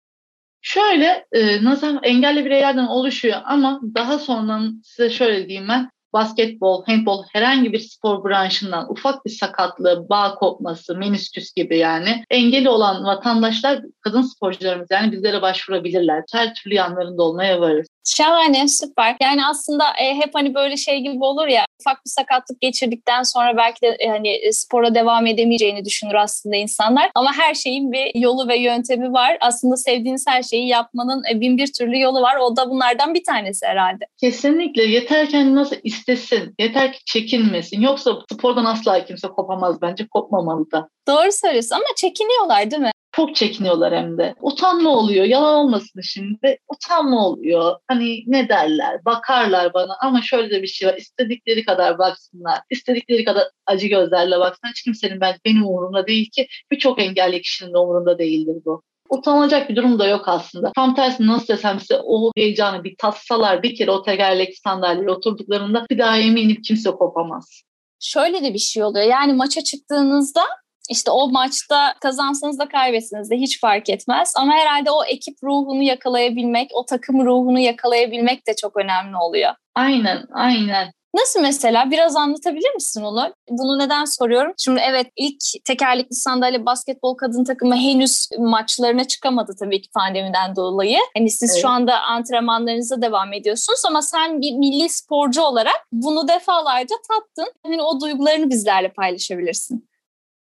Şöyle 0.61 1.25
e, 1.31 1.63
nasıl 1.63 1.97
engelli 2.03 2.45
bireylerden 2.45 2.85
oluşuyor 2.85 3.41
ama 3.45 3.81
daha 3.95 4.19
sonra 4.19 4.61
size 4.83 5.09
şöyle 5.09 5.47
diyeyim 5.47 5.69
ben 5.69 5.89
basketbol, 6.15 6.83
handbol 6.85 7.23
herhangi 7.33 7.73
bir 7.73 7.79
spor 7.79 8.23
branşından 8.23 8.91
ufak 8.91 9.25
bir 9.25 9.31
sakatlığı, 9.31 10.09
bağ 10.09 10.35
kopması, 10.35 10.95
menisküs 10.95 11.53
gibi 11.53 11.77
yani 11.77 12.23
engeli 12.29 12.69
olan 12.69 13.03
vatandaşlar, 13.03 13.81
kadın 14.01 14.21
sporcularımız 14.21 14.87
yani 14.91 15.11
bizlere 15.11 15.41
başvurabilirler. 15.41 16.23
Her 16.31 16.53
türlü 16.53 16.75
yanlarında 16.75 17.23
olmaya 17.23 17.61
varız. 17.61 17.87
Şahane, 18.05 18.67
süper. 18.67 19.15
Yani 19.21 19.45
aslında 19.45 19.83
e, 20.01 20.15
hep 20.15 20.29
hani 20.33 20.53
böyle 20.53 20.77
şey 20.77 20.99
gibi 20.99 21.23
olur 21.23 21.47
ya 21.47 21.65
ufak 21.81 22.05
bir 22.05 22.09
sakatlık 22.09 22.61
geçirdikten 22.61 23.23
sonra 23.23 23.57
belki 23.57 23.81
de 23.81 23.87
e, 23.87 24.07
hani 24.07 24.29
e, 24.29 24.51
spora 24.51 24.95
devam 24.95 25.25
edemeyeceğini 25.25 25.85
düşünür 25.85 26.13
aslında 26.13 26.55
insanlar. 26.55 27.11
Ama 27.15 27.33
her 27.33 27.53
şeyin 27.53 27.91
bir 27.91 28.11
yolu 28.15 28.47
ve 28.47 28.57
yöntemi 28.57 29.13
var. 29.13 29.37
Aslında 29.41 29.77
sevdiğiniz 29.77 30.25
her 30.27 30.43
şeyi 30.43 30.67
yapmanın 30.67 31.23
e, 31.31 31.39
bin 31.39 31.57
bir 31.57 31.73
türlü 31.73 31.99
yolu 31.99 32.21
var. 32.21 32.35
O 32.35 32.55
da 32.55 32.69
bunlardan 32.69 33.13
bir 33.13 33.23
tanesi 33.23 33.65
herhalde. 33.65 34.05
Kesinlikle. 34.21 34.83
Yeter 34.83 35.29
ki 35.29 35.55
nasıl 35.55 35.75
istesin. 35.83 36.55
Yeter 36.59 36.93
ki 36.93 36.99
çekinmesin. 37.05 37.81
Yoksa 37.81 38.11
spordan 38.33 38.65
asla 38.65 39.05
kimse 39.05 39.27
kopamaz 39.27 39.81
bence. 39.81 40.07
Kopmamalı 40.07 40.71
da. 40.71 40.89
Doğru 41.07 41.31
söylüyorsun 41.31 41.75
ama 41.75 41.85
çekiniyorlar 41.97 42.71
değil 42.71 42.81
mi? 42.81 42.91
Çok 43.15 43.35
çekiniyorlar 43.35 43.95
hem 43.95 44.17
de. 44.17 44.35
Utanma 44.41 44.89
oluyor. 44.89 45.25
Yalan 45.25 45.55
olmasın 45.55 46.01
şimdi. 46.01 46.57
Utanma 46.67 47.27
oluyor. 47.27 47.75
Hani 47.87 48.23
ne 48.27 48.49
derler? 48.49 49.05
Bakarlar 49.05 49.73
bana 49.73 49.97
ama 50.01 50.21
şöyle 50.21 50.49
de 50.49 50.61
bir 50.61 50.67
şey 50.67 50.87
var. 50.87 50.95
İstedikleri 50.97 51.65
kadar 51.65 51.97
baksınlar. 51.97 52.59
İstedikleri 52.69 53.23
kadar 53.23 53.43
acı 53.65 53.87
gözlerle 53.87 54.39
baksınlar. 54.39 54.71
Hiç 54.71 54.81
kimsenin 54.81 55.21
ben, 55.21 55.35
benim 55.45 55.65
umurumda 55.65 56.07
değil 56.07 56.29
ki. 56.29 56.47
Birçok 56.71 57.01
engelli 57.01 57.41
kişinin 57.41 57.73
de 57.73 57.77
umurunda 57.77 58.19
değildir 58.19 58.55
bu. 58.65 58.83
Utanılacak 59.09 59.69
bir 59.69 59.75
durum 59.75 59.99
da 59.99 60.07
yok 60.07 60.27
aslında. 60.27 60.71
Tam 60.75 60.95
tersi 60.95 61.27
nasıl 61.27 61.47
desem 61.47 61.79
size 61.79 61.99
o 62.03 62.31
heyecanı 62.37 62.83
bir 62.83 62.95
tatsalar 62.97 63.63
bir 63.63 63.75
kere 63.75 63.91
o 63.91 64.03
tekerlek 64.03 64.57
sandalyeye 64.57 65.09
oturduklarında 65.09 65.85
bir 65.91 65.97
daha 65.97 66.17
eminim 66.17 66.61
kimse 66.61 66.91
kopamaz. 66.91 67.61
Şöyle 67.99 68.43
de 68.43 68.53
bir 68.53 68.59
şey 68.59 68.83
oluyor. 68.83 69.05
Yani 69.05 69.33
maça 69.33 69.61
çıktığınızda 69.63 70.41
işte 70.89 71.11
o 71.11 71.31
maçta 71.31 71.95
kazansanız 72.01 72.59
da 72.59 72.67
kaybetseniz 72.67 73.29
de 73.29 73.37
hiç 73.37 73.59
fark 73.61 73.89
etmez. 73.89 74.33
Ama 74.37 74.53
herhalde 74.53 74.91
o 74.91 75.03
ekip 75.05 75.37
ruhunu 75.43 75.83
yakalayabilmek, 75.83 76.69
o 76.73 76.85
takım 76.85 77.25
ruhunu 77.25 77.59
yakalayabilmek 77.59 78.47
de 78.47 78.55
çok 78.55 78.77
önemli 78.77 79.17
oluyor. 79.17 79.53
Aynen, 79.75 80.23
aynen. 80.33 80.91
Nasıl 81.15 81.41
mesela? 81.41 81.91
Biraz 81.91 82.15
anlatabilir 82.15 82.73
misin 82.75 83.01
onu? 83.01 83.33
Bunu 83.49 83.79
neden 83.79 84.05
soruyorum? 84.05 84.53
Şimdi 84.57 84.81
evet 84.91 85.07
ilk 85.15 85.41
tekerlekli 85.65 86.15
sandalye 86.15 86.65
basketbol 86.65 87.17
kadın 87.17 87.43
takımı 87.43 87.75
henüz 87.75 88.29
maçlarına 88.39 89.03
çıkamadı 89.03 89.51
tabii 89.59 89.81
ki 89.81 89.89
pandemiden 89.93 90.55
dolayı. 90.55 90.97
Hani 91.17 91.29
siz 91.29 91.51
evet. 91.51 91.61
şu 91.61 91.67
anda 91.67 92.01
antrenmanlarınıza 92.01 93.01
devam 93.01 93.33
ediyorsunuz 93.33 93.81
ama 93.87 94.01
sen 94.01 94.41
bir 94.41 94.51
milli 94.51 94.89
sporcu 94.89 95.41
olarak 95.41 95.87
bunu 95.91 96.27
defalarca 96.27 96.95
tattın. 97.09 97.53
Hani 97.65 97.81
o 97.81 98.01
duygularını 98.01 98.49
bizlerle 98.49 98.93
paylaşabilirsin 98.93 99.87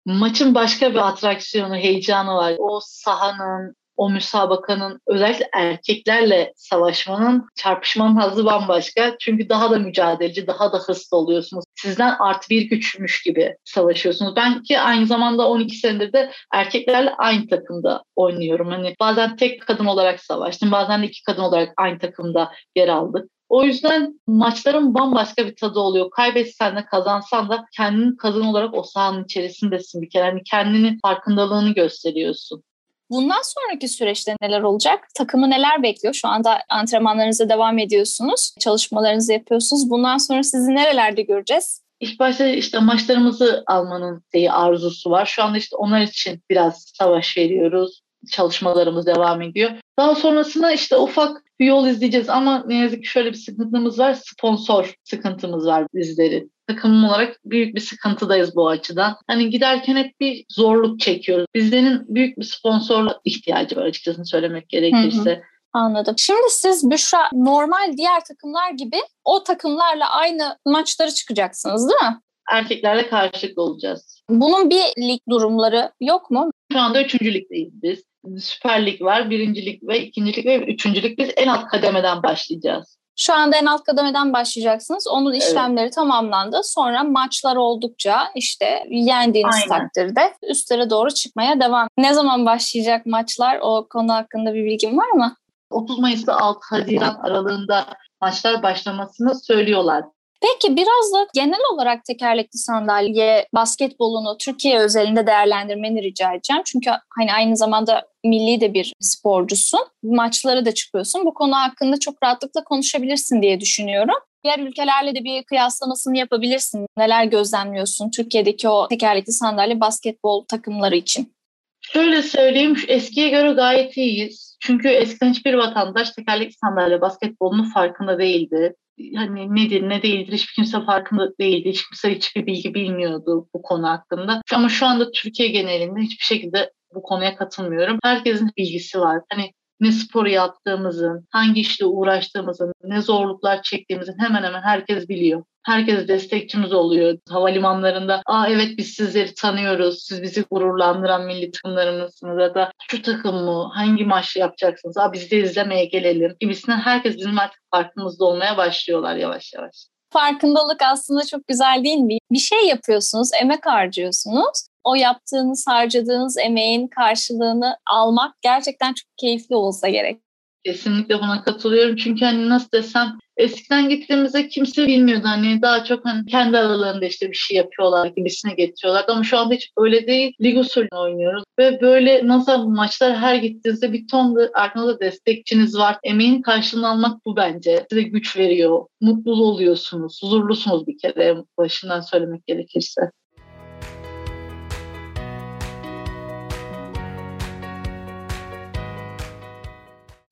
maçın 0.05 0.55
başka 0.55 0.91
bir 0.91 1.09
atraksiyonu, 1.09 1.77
heyecanı 1.77 2.35
var. 2.35 2.55
O 2.59 2.81
sahanın, 2.83 3.77
o 3.97 4.11
müsabakanın 4.11 5.01
özellikle 5.07 5.49
erkeklerle 5.55 6.53
savaşmanın, 6.57 7.49
çarpışmanın 7.55 8.17
hazzı 8.17 8.45
bambaşka. 8.45 9.17
Çünkü 9.21 9.49
daha 9.49 9.71
da 9.71 9.79
mücadeleci, 9.79 10.47
daha 10.47 10.73
da 10.73 10.79
hızlı 10.79 11.17
oluyorsunuz. 11.17 11.65
Sizden 11.75 12.17
artı 12.19 12.51
bir 12.51 12.63
güçmüş 12.63 13.23
gibi 13.23 13.57
savaşıyorsunuz. 13.65 14.37
Ben 14.37 14.63
ki 14.63 14.81
aynı 14.81 15.07
zamanda 15.07 15.49
12 15.49 15.77
senedir 15.77 16.13
de 16.13 16.33
erkeklerle 16.53 17.11
aynı 17.19 17.49
takımda 17.49 18.05
oynuyorum. 18.17 18.69
Hani 18.69 18.95
bazen 19.01 19.37
tek 19.37 19.67
kadın 19.67 19.87
olarak 19.87 20.21
savaştım, 20.21 20.73
bazen 20.73 21.03
de 21.03 21.07
iki 21.07 21.23
kadın 21.23 21.43
olarak 21.43 21.73
aynı 21.77 21.99
takımda 21.99 22.53
yer 22.77 22.89
aldık. 22.89 23.34
O 23.49 23.65
yüzden 23.65 24.21
maçların 24.27 24.95
bambaşka 24.95 25.47
bir 25.47 25.57
tadı 25.57 25.79
oluyor. 25.79 26.11
Kaybetsen 26.11 26.77
de 26.77 26.85
kazansan 26.85 27.49
da 27.49 27.65
kendini 27.77 28.17
kazan 28.17 28.47
olarak 28.47 28.75
o 28.75 28.83
sahanın 28.83 29.25
içerisindesin 29.25 30.03
bir 30.03 30.11
kere. 30.11 30.25
Yani 30.25 30.43
kendini 30.45 30.99
farkındalığını 31.03 31.75
gösteriyorsun. 31.75 32.63
Bundan 33.11 33.43
sonraki 33.43 33.89
süreçte 33.89 34.37
neler 34.43 34.61
olacak? 34.61 35.09
Takımı 35.15 35.51
neler 35.51 35.83
bekliyor? 35.83 36.15
Şu 36.15 36.29
anda 36.29 36.61
antrenmanlarınıza 36.69 37.49
devam 37.49 37.79
ediyorsunuz, 37.79 38.55
çalışmalarınızı 38.61 39.33
yapıyorsunuz. 39.33 39.91
Bundan 39.91 40.19
sonra 40.19 40.43
sizi 40.43 40.75
nerelerde 40.75 41.23
göreceğiz? 41.23 41.83
İlk 42.01 42.19
başta 42.19 42.47
işte 42.47 42.79
maçlarımızı 42.79 43.65
almanın 43.67 44.23
şeyi 44.33 44.53
arzusu 44.53 45.11
var. 45.11 45.27
Şu 45.27 45.43
anda 45.43 45.59
işte 45.59 45.77
onlar 45.77 46.01
için 46.01 46.43
biraz 46.51 46.93
savaş 46.99 47.37
veriyoruz. 47.37 48.01
Çalışmalarımız 48.31 49.07
devam 49.07 49.43
ediyor. 49.43 49.71
Daha 49.99 50.15
sonrasında 50.15 50.73
işte 50.73 50.97
ufak 50.97 51.44
bir 51.61 51.67
yol 51.67 51.87
izleyeceğiz 51.87 52.29
ama 52.29 52.65
ne 52.67 52.75
yazık 52.75 53.03
ki 53.03 53.09
şöyle 53.09 53.29
bir 53.29 53.37
sıkıntımız 53.37 53.99
var. 53.99 54.15
Sponsor 54.15 54.95
sıkıntımız 55.05 55.67
var 55.67 55.87
bizleri. 55.95 56.49
Takımım 56.67 57.05
olarak 57.05 57.41
büyük 57.45 57.75
bir 57.75 57.81
sıkıntıdayız 57.81 58.57
bu 58.57 58.69
açıdan. 58.69 59.17
Hani 59.27 59.51
giderken 59.51 59.97
hep 59.97 60.21
bir 60.21 60.45
zorluk 60.49 61.01
çekiyoruz. 61.01 61.47
Bizlerin 61.55 62.15
büyük 62.15 62.39
bir 62.39 62.45
sponsor 62.45 63.11
ihtiyacı 63.25 63.77
var 63.77 63.85
açıkçası 63.85 64.25
söylemek 64.25 64.69
gerekirse. 64.69 65.31
Hı 65.31 65.35
hı. 65.35 65.43
Anladım. 65.73 66.15
Şimdi 66.19 66.51
siz 66.51 66.91
Büşra 66.91 67.29
normal 67.33 67.97
diğer 67.97 68.25
takımlar 68.25 68.71
gibi 68.71 68.97
o 69.25 69.43
takımlarla 69.43 70.11
aynı 70.11 70.57
maçlara 70.67 71.11
çıkacaksınız 71.11 71.89
değil 71.89 72.11
mi? 72.11 72.21
erkeklerle 72.51 73.09
karşılıklı 73.09 73.63
olacağız. 73.63 74.23
Bunun 74.31 74.71
bir 74.71 74.83
lig 74.99 75.21
durumları 75.31 75.93
yok 76.01 76.31
mu? 76.31 76.51
Şu 76.73 76.81
anda 76.81 77.03
üçüncü 77.03 77.35
ligdeyiz 77.35 77.83
biz. 77.83 78.05
Süper 78.39 78.87
Lig 78.87 79.03
var, 79.03 79.31
birincilik 79.31 79.83
ve 79.83 80.01
ikincilik 80.01 80.47
ve 80.47 80.59
üçüncülük. 80.59 81.19
Biz 81.19 81.31
en 81.37 81.49
alt 81.49 81.67
kademeden 81.69 82.23
başlayacağız. 82.23 82.99
Şu 83.17 83.35
anda 83.35 83.57
en 83.57 83.67
alt 83.67 83.85
kademeden 83.85 84.33
başlayacaksınız. 84.33 85.07
Onun 85.09 85.35
işlemleri 85.35 85.85
evet. 85.85 85.95
tamamlandı. 85.95 86.61
Sonra 86.65 87.05
maçlar 87.05 87.57
oldukça 87.57 88.31
işte 88.35 88.85
yendiğiniz 88.91 89.55
Aynen. 89.55 89.69
takdirde 89.69 90.35
üstlere 90.43 90.91
doğru 90.91 91.11
çıkmaya 91.11 91.61
devam. 91.61 91.89
Ne 91.99 92.15
zaman 92.15 92.47
başlayacak 92.47 93.07
maçlar? 93.07 93.59
O 93.63 93.87
konu 93.91 94.13
hakkında 94.13 94.55
bir 94.55 94.65
bilgin 94.65 94.97
var 94.97 95.11
mı? 95.11 95.37
30 95.71 95.99
Mayıs'ta 95.99 96.37
6 96.37 96.61
Haziran 96.71 97.19
aralığında 97.23 97.87
maçlar 98.21 98.63
başlamasını 98.63 99.35
söylüyorlar. 99.41 100.05
Peki 100.45 100.77
biraz 100.77 101.13
da 101.15 101.27
genel 101.35 101.61
olarak 101.73 102.05
tekerlekli 102.05 102.59
sandalye 102.59 103.49
basketbolunu 103.55 104.37
Türkiye 104.39 104.79
özelinde 104.79 105.27
değerlendirmeni 105.27 106.03
rica 106.03 106.33
edeceğim. 106.33 106.63
Çünkü 106.67 106.91
hani 107.19 107.33
aynı 107.33 107.57
zamanda 107.57 108.07
milli 108.25 108.61
de 108.61 108.75
bir 108.75 108.93
sporcusun. 109.01 109.81
Maçlara 110.03 110.65
da 110.65 110.75
çıkıyorsun. 110.75 111.25
Bu 111.25 111.35
konu 111.35 111.57
hakkında 111.57 112.01
çok 112.01 112.23
rahatlıkla 112.23 112.65
konuşabilirsin 112.65 113.43
diye 113.43 113.61
düşünüyorum. 113.61 114.15
Diğer 114.45 114.59
ülkelerle 114.59 115.15
de 115.15 115.25
bir 115.25 115.43
kıyaslamasını 115.43 116.19
yapabilirsin. 116.19 116.87
Neler 116.97 117.25
gözlemliyorsun 117.25 118.11
Türkiye'deki 118.11 118.69
o 118.69 118.89
tekerlekli 118.89 119.33
sandalye 119.33 119.81
basketbol 119.81 120.45
takımları 120.45 120.97
için? 120.97 121.35
Şöyle 121.81 122.23
söyleyeyim, 122.23 122.77
eskiye 122.89 123.29
göre 123.29 123.53
gayet 123.53 123.97
iyiyiz. 123.97 124.54
Çünkü 124.67 124.89
eskiden 124.89 125.31
hiçbir 125.31 125.55
vatandaş 125.55 126.11
tekerlekli 126.11 126.53
sandalye 126.53 127.01
basketbolunun 127.01 127.65
farkında 127.65 128.19
değildi 128.19 128.75
hani 129.17 129.55
nedir 129.55 129.89
ne 129.89 130.03
değildir 130.03 130.33
hiçbir 130.33 130.55
kimse 130.55 130.85
farkında 130.85 131.39
değildi. 131.41 131.69
Hiç 131.69 131.83
kimse 131.89 132.15
hiçbir 132.15 132.47
bilgi 132.47 132.75
bilmiyordu 132.75 133.49
bu 133.55 133.63
konu 133.63 133.89
hakkında. 133.89 134.43
Ama 134.55 134.69
şu 134.69 134.87
anda 134.87 135.11
Türkiye 135.11 135.49
genelinde 135.49 136.01
hiçbir 136.01 136.25
şekilde 136.25 136.73
bu 136.95 137.03
konuya 137.03 137.37
katılmıyorum. 137.37 137.99
Herkesin 138.05 138.51
bilgisi 138.57 139.01
var. 139.01 139.21
Hani 139.33 139.53
ne 139.81 139.93
spor 139.93 140.27
yaptığımızın, 140.27 141.27
hangi 141.31 141.61
işle 141.61 141.87
uğraştığımızın, 141.87 142.73
ne 142.85 143.03
zorluklar 143.03 143.63
çektiğimizin 143.63 144.19
hemen 144.19 144.43
hemen 144.43 144.63
herkes 144.63 145.09
biliyor. 145.09 145.45
Herkes 145.63 146.09
destekçimiz 146.09 146.73
oluyor. 146.73 147.19
Havalimanlarında 147.29 148.23
aa 148.27 148.49
evet 148.49 148.79
biz 148.79 148.89
sizleri 148.89 149.35
tanıyoruz, 149.35 150.03
siz 150.03 150.23
bizi 150.23 150.45
gururlandıran 150.51 151.25
milli 151.27 151.51
takımlarımızsınız 151.51 152.41
ya 152.41 152.55
da 152.55 152.73
şu 152.91 153.03
takım 153.03 153.45
mı, 153.45 153.71
hangi 153.75 154.05
maç 154.05 154.37
yapacaksınız, 154.37 154.97
aa 154.99 155.13
biz 155.13 155.31
de 155.31 155.37
izlemeye 155.37 155.85
gelelim 155.85 156.37
gibisinden 156.41 156.79
herkes 156.79 157.17
bizim 157.17 157.39
artık 157.39 157.61
farkımızda 157.71 158.25
olmaya 158.25 158.57
başlıyorlar 158.57 159.17
yavaş 159.17 159.53
yavaş 159.53 159.75
farkındalık 160.15 160.83
aslında 160.83 161.27
çok 161.31 161.47
güzel 161.49 161.85
değil 161.85 161.99
mi? 161.99 162.19
Bir 162.31 162.39
şey 162.39 162.67
yapıyorsunuz, 162.67 163.31
emek 163.43 163.67
harcıyorsunuz. 163.67 164.67
O 164.85 164.95
yaptığınız, 164.95 165.65
harcadığınız 165.69 166.39
emeğin 166.39 166.89
karşılığını 166.89 167.77
almak 167.87 168.43
gerçekten 168.43 168.95
çok 168.95 169.09
keyifli 169.17 169.57
olsa 169.57 169.89
gerek. 169.89 170.21
Kesinlikle 170.65 171.19
buna 171.19 171.43
katılıyorum. 171.43 171.97
Çünkü 171.97 172.25
hani 172.25 172.49
nasıl 172.49 172.69
desem 172.73 173.19
eskiden 173.37 173.89
gittiğimizde 173.89 174.49
kimse 174.49 174.87
bilmiyordu. 174.87 175.25
Hani 175.25 175.63
daha 175.63 175.85
çok 175.85 176.05
hani 176.05 176.27
kendi 176.27 176.59
aralarında 176.59 177.05
işte 177.05 177.31
bir 177.31 177.37
şey 177.37 177.57
yapıyorlar 177.57 178.07
gibisine 178.07 178.55
getiriyorlardı. 178.55 179.13
Ama 179.13 179.25
şu 179.25 179.39
anda 179.39 179.55
hiç 179.55 179.71
öyle 179.77 180.07
değil. 180.07 180.33
Lig 180.41 180.59
usulü 180.59 180.89
oynuyoruz. 180.93 181.45
Ve 181.59 181.81
böyle 181.81 182.29
nasıl 182.29 182.67
maçlar 182.67 183.17
her 183.17 183.35
gittiğinizde 183.35 183.93
bir 183.93 184.07
ton 184.09 184.37
da 184.37 184.51
arkanızda 184.55 185.01
destekçiniz 185.01 185.79
var. 185.79 185.97
Emeğin 186.03 186.43
karşılığını 186.43 186.89
almak 186.89 187.25
bu 187.27 187.37
bence. 187.37 187.87
Size 187.91 188.03
güç 188.03 188.37
veriyor. 188.37 188.87
Mutlu 189.01 189.45
oluyorsunuz. 189.45 190.21
Huzurlusunuz 190.23 190.87
bir 190.87 190.99
kere 190.99 191.37
başından 191.59 192.01
söylemek 192.01 192.47
gerekirse. 192.47 193.01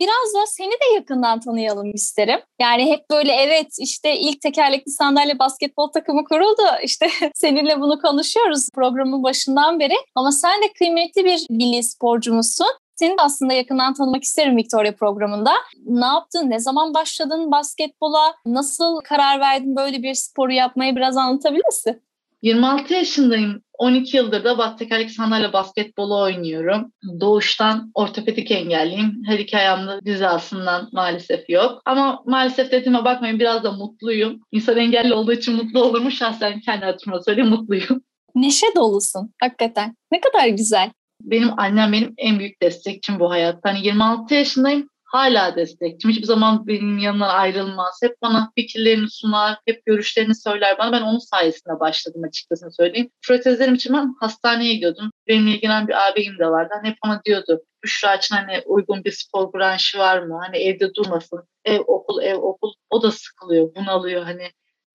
Biraz 0.02 0.34
da 0.34 0.46
seni 0.46 0.70
de 0.72 0.94
yakından 0.94 1.40
tanıyalım 1.40 1.90
isterim. 1.94 2.40
Yani 2.60 2.90
hep 2.90 3.10
böyle 3.10 3.32
evet 3.32 3.66
işte 3.78 4.16
ilk 4.18 4.40
tekerlekli 4.40 4.90
sandalye 4.90 5.38
basketbol 5.38 5.88
takımı 5.88 6.24
kuruldu. 6.24 6.62
İşte 6.82 7.08
seninle 7.34 7.80
bunu 7.80 8.00
konuşuyoruz 8.00 8.68
programın 8.74 9.22
başından 9.22 9.80
beri. 9.80 9.94
Ama 10.14 10.32
sen 10.32 10.62
de 10.62 10.72
kıymetli 10.78 11.24
bir 11.24 11.46
milli 11.50 11.82
sporcumuzsun. 11.82 12.66
Seni 12.96 13.10
de 13.10 13.22
aslında 13.22 13.52
yakından 13.52 13.94
tanımak 13.94 14.24
isterim 14.24 14.56
Victoria 14.56 14.92
programında. 14.92 15.52
Ne 15.86 16.06
yaptın? 16.06 16.50
Ne 16.50 16.58
zaman 16.58 16.94
başladın 16.94 17.50
basketbola? 17.50 18.34
Nasıl 18.46 19.00
karar 19.00 19.40
verdin 19.40 19.76
böyle 19.76 20.02
bir 20.02 20.14
sporu 20.14 20.52
yapmaya 20.52 20.96
biraz 20.96 21.16
anlatabilir 21.16 21.66
misin? 21.66 22.02
26 22.42 22.94
yaşındayım. 22.94 23.62
12 23.78 24.16
yıldır 24.16 24.44
da 24.44 24.58
bat 24.58 24.78
tekerlekli 24.78 25.12
sandalye 25.12 25.52
basketbolu 25.52 26.20
oynuyorum. 26.20 26.92
Doğuştan 27.20 27.90
ortopedik 27.94 28.50
engelliyim. 28.50 29.22
Her 29.26 29.38
iki 29.38 29.56
ayağımda 29.56 30.00
hizasından 30.06 30.88
maalesef 30.92 31.50
yok. 31.50 31.82
Ama 31.84 32.22
maalesef 32.26 32.72
dediğime 32.72 33.04
bakmayın 33.04 33.40
biraz 33.40 33.64
da 33.64 33.72
mutluyum. 33.72 34.40
İnsan 34.52 34.76
engelli 34.76 35.14
olduğu 35.14 35.32
için 35.32 35.54
mutlu 35.54 35.82
olur 35.84 36.00
mu? 36.00 36.10
Şahsen 36.10 36.60
kendi 36.60 36.86
adıma 36.86 37.20
söyleyeyim 37.22 37.50
mutluyum. 37.50 38.02
Neşe 38.34 38.66
dolusun 38.76 39.34
hakikaten. 39.40 39.96
Ne 40.12 40.20
kadar 40.20 40.48
güzel. 40.48 40.90
Benim 41.20 41.60
annem 41.60 41.92
benim 41.92 42.14
en 42.18 42.38
büyük 42.38 42.62
destekçim 42.62 43.20
bu 43.20 43.30
hayatta. 43.30 43.70
Hani 43.70 43.86
26 43.86 44.34
yaşındayım 44.34 44.88
hala 45.12 45.56
destekçim. 45.56 46.10
Hiçbir 46.10 46.26
zaman 46.26 46.66
benim 46.66 46.98
yanımdan 46.98 47.28
ayrılmaz. 47.28 48.00
Hep 48.02 48.22
bana 48.22 48.52
fikirlerini 48.58 49.10
sunar, 49.10 49.58
hep 49.66 49.86
görüşlerini 49.86 50.34
söyler 50.34 50.78
bana. 50.78 50.92
Ben 50.92 51.02
onun 51.02 51.18
sayesinde 51.18 51.80
başladım 51.80 52.22
açıkçası 52.24 52.70
söyleyeyim. 52.70 53.10
Protezlerim 53.26 53.74
için 53.74 53.94
ben 53.94 54.14
hastaneye 54.20 54.74
gidiyordum. 54.74 55.10
Benimle 55.28 55.50
ilgilenen 55.50 55.88
bir 55.88 56.08
ağabeyim 56.08 56.38
de 56.38 56.46
vardı. 56.46 56.74
Hani 56.76 56.88
hep 56.88 56.96
bana 57.04 57.20
diyordu. 57.24 57.62
Büşra 57.84 58.14
için 58.14 58.36
hani 58.36 58.62
uygun 58.66 59.04
bir 59.04 59.12
spor 59.12 59.52
branşı 59.52 59.98
var 59.98 60.18
mı? 60.18 60.40
Hani 60.46 60.56
evde 60.56 60.94
durmasın. 60.94 61.42
Ev 61.64 61.80
okul, 61.80 62.22
ev 62.22 62.36
okul. 62.36 62.72
O 62.90 63.02
da 63.02 63.10
sıkılıyor, 63.10 63.74
bunalıyor. 63.74 64.22
Hani 64.22 64.42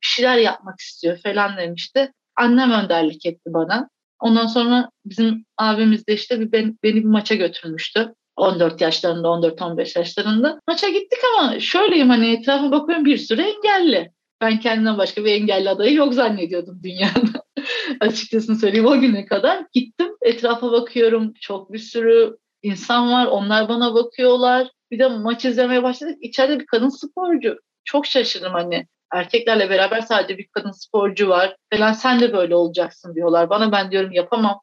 bir 0.03 0.07
şeyler 0.07 0.37
yapmak 0.37 0.79
istiyor 0.79 1.17
falan 1.23 1.57
demişti. 1.57 2.11
Annem 2.35 2.71
önderlik 2.71 3.25
etti 3.25 3.53
bana. 3.53 3.89
Ondan 4.19 4.47
sonra 4.47 4.89
bizim 5.05 5.45
abimiz 5.57 6.07
de 6.07 6.13
işte 6.13 6.39
bir 6.39 6.51
beni, 6.51 6.75
beni 6.83 6.95
bir 6.95 7.05
maça 7.05 7.35
götürmüştü. 7.35 8.13
14 8.37 8.81
yaşlarında, 8.81 9.27
14-15 9.27 9.99
yaşlarında. 9.99 10.59
Maça 10.67 10.89
gittik 10.89 11.19
ama 11.37 11.59
şöyleyim 11.59 12.09
hani 12.09 12.33
etrafa 12.33 12.71
bakıyorum 12.71 13.05
bir 13.05 13.17
sürü 13.17 13.41
engelli. 13.41 14.11
Ben 14.41 14.59
kendimden 14.59 14.97
başka 14.97 15.25
bir 15.25 15.31
engelli 15.31 15.69
adayı 15.69 15.93
yok 15.93 16.13
zannediyordum 16.13 16.79
dünyada. 16.83 17.43
Açıkçası 17.99 18.55
söyleyeyim 18.55 18.85
o 18.85 18.99
güne 18.99 19.25
kadar. 19.25 19.65
Gittim 19.73 20.07
etrafa 20.21 20.71
bakıyorum. 20.71 21.33
Çok 21.41 21.73
bir 21.73 21.79
sürü 21.79 22.37
insan 22.63 23.11
var. 23.11 23.25
Onlar 23.25 23.69
bana 23.69 23.93
bakıyorlar. 23.93 24.67
Bir 24.91 24.99
de 24.99 25.07
maç 25.07 25.45
izlemeye 25.45 25.83
başladık. 25.83 26.17
İçeride 26.21 26.59
bir 26.59 26.65
kadın 26.65 26.89
sporcu. 26.89 27.57
Çok 27.85 28.05
şaşırdım 28.05 28.53
hani. 28.53 28.87
Erkeklerle 29.13 29.69
beraber 29.69 30.01
sadece 30.01 30.37
bir 30.37 30.47
kadın 30.47 30.71
sporcu 30.71 31.29
var. 31.29 31.55
Falan 31.73 31.93
sen 31.93 32.19
de 32.19 32.33
böyle 32.33 32.55
olacaksın 32.55 33.15
diyorlar. 33.15 33.49
Bana 33.49 33.71
ben 33.71 33.91
diyorum 33.91 34.11
yapamam. 34.11 34.59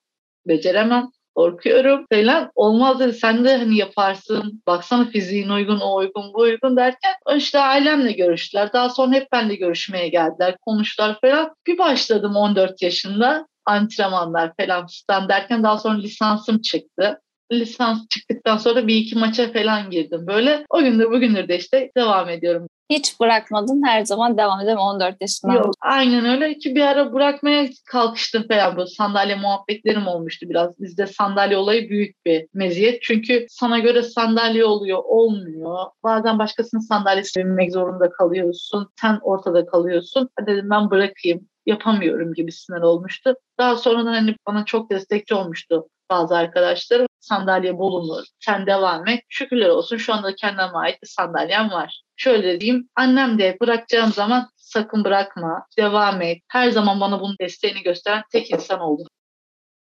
Beceremem 0.47 1.11
korkuyorum 1.35 2.07
falan. 2.13 2.51
Olmaz 2.55 3.01
dedi 3.01 3.13
sen 3.13 3.45
de 3.45 3.57
hani 3.57 3.77
yaparsın. 3.77 4.63
Baksana 4.67 5.05
fiziğin 5.05 5.49
uygun, 5.49 5.81
o 5.81 5.97
uygun, 5.97 6.35
bu 6.35 6.41
uygun 6.41 6.77
derken 6.77 7.15
işte 7.37 7.59
ailemle 7.59 8.13
görüştüler. 8.13 8.73
Daha 8.73 8.89
sonra 8.89 9.15
hep 9.15 9.33
benle 9.33 9.55
görüşmeye 9.55 10.09
geldiler. 10.09 10.57
Konuştular 10.61 11.21
falan. 11.21 11.55
Bir 11.67 11.79
başladım 11.79 12.37
14 12.37 12.83
yaşında 12.83 13.47
antrenmanlar 13.67 14.53
falan 14.61 14.87
fistan 14.87 15.29
derken 15.29 15.63
daha 15.63 15.79
sonra 15.79 15.99
lisansım 15.99 16.61
çıktı. 16.61 17.21
Lisans 17.53 18.09
çıktıktan 18.09 18.57
sonra 18.57 18.87
bir 18.87 18.97
iki 18.97 19.19
maça 19.19 19.53
falan 19.53 19.91
girdim. 19.91 20.27
Böyle 20.27 20.67
o 20.71 20.83
gündür 20.83 21.11
bugündür 21.11 21.49
de 21.49 21.59
işte 21.59 21.91
devam 21.97 22.29
ediyorum. 22.29 22.67
Hiç 22.91 23.21
bırakmadın 23.21 23.83
her 23.87 24.05
zaman 24.05 24.39
devam 24.39 24.61
edelim 24.61 24.79
14 24.79 25.17
yaşından. 25.21 25.55
Yok 25.55 25.75
aynen 25.81 26.25
öyle 26.25 26.59
ki 26.59 26.75
bir 26.75 26.81
ara 26.81 27.13
bırakmaya 27.13 27.69
kalkıştım 27.87 28.49
falan 28.49 28.77
bu 28.77 28.87
sandalye 28.87 29.35
muhabbetlerim 29.35 30.07
olmuştu 30.07 30.47
biraz. 30.49 30.81
Bizde 30.81 31.07
sandalye 31.07 31.57
olayı 31.57 31.89
büyük 31.89 32.27
bir 32.27 32.47
meziyet. 32.55 33.03
Çünkü 33.03 33.47
sana 33.49 33.79
göre 33.79 34.03
sandalye 34.03 34.65
oluyor 34.65 35.03
olmuyor. 35.05 35.87
Bazen 36.03 36.39
başkasının 36.39 36.81
sandalyesi 36.81 37.41
binmek 37.41 37.73
zorunda 37.73 38.11
kalıyorsun. 38.11 38.89
Sen 39.01 39.19
ortada 39.23 39.67
kalıyorsun. 39.67 40.29
Dedim 40.47 40.71
ben 40.71 40.91
bırakayım 40.91 41.49
yapamıyorum 41.67 42.35
gibisinden 42.35 42.81
olmuştu. 42.81 43.35
Daha 43.59 43.77
sonra 43.77 44.11
hani 44.11 44.37
bana 44.47 44.65
çok 44.65 44.91
destekçi 44.91 45.35
olmuştu 45.35 45.89
bazı 46.11 46.37
arkadaşlarım. 46.37 47.07
Sandalye 47.29 47.79
bulunur, 47.79 48.25
sen 48.41 48.67
devam 48.67 49.09
et. 49.09 49.21
Şükürler 49.29 49.69
olsun 49.69 49.97
şu 49.97 50.15
anda 50.15 50.35
kendime 50.35 50.63
ait 50.75 51.03
bir 51.03 51.09
sandalyem 51.09 51.71
var. 51.71 52.03
Şöyle 52.17 52.61
diyeyim, 52.61 52.89
annem 52.97 53.39
de 53.39 53.57
bırakacağım 53.61 54.13
zaman 54.13 54.49
sakın 54.57 55.05
bırakma, 55.05 55.67
devam 55.79 56.23
et. 56.23 56.39
Her 56.49 56.71
zaman 56.71 57.01
bana 57.01 57.21
bunun 57.21 57.37
desteğini 57.41 57.83
gösteren 57.83 58.23
tek 58.33 58.51
insan 58.51 58.81
oldu. 58.81 59.09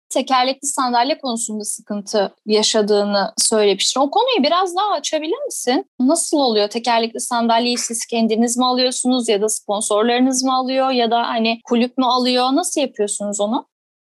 tekerlekli 0.09 0.67
sandalye 0.67 1.17
konusunda 1.17 1.63
sıkıntı 1.63 2.35
yaşadığını 2.45 3.33
söylemiştin. 3.37 4.01
O 4.01 4.11
konuyu 4.11 4.43
biraz 4.43 4.75
daha 4.75 4.91
açabilir 4.91 5.45
misin? 5.45 5.85
Nasıl 5.99 6.37
oluyor? 6.37 6.67
Tekerlekli 6.67 7.19
sandalyeyi 7.19 7.77
siz 7.77 8.05
kendiniz 8.05 8.57
mi 8.57 8.65
alıyorsunuz 8.65 9.29
ya 9.29 9.41
da 9.41 9.49
sponsorlarınız 9.49 10.43
mı 10.43 10.55
alıyor 10.55 10.91
ya 10.91 11.11
da 11.11 11.27
hani 11.27 11.59
kulüp 11.63 11.97
mü 11.97 12.05
alıyor? 12.05 12.45
Nasıl 12.53 12.81
yapıyorsunuz 12.81 13.39
onu? 13.39 13.65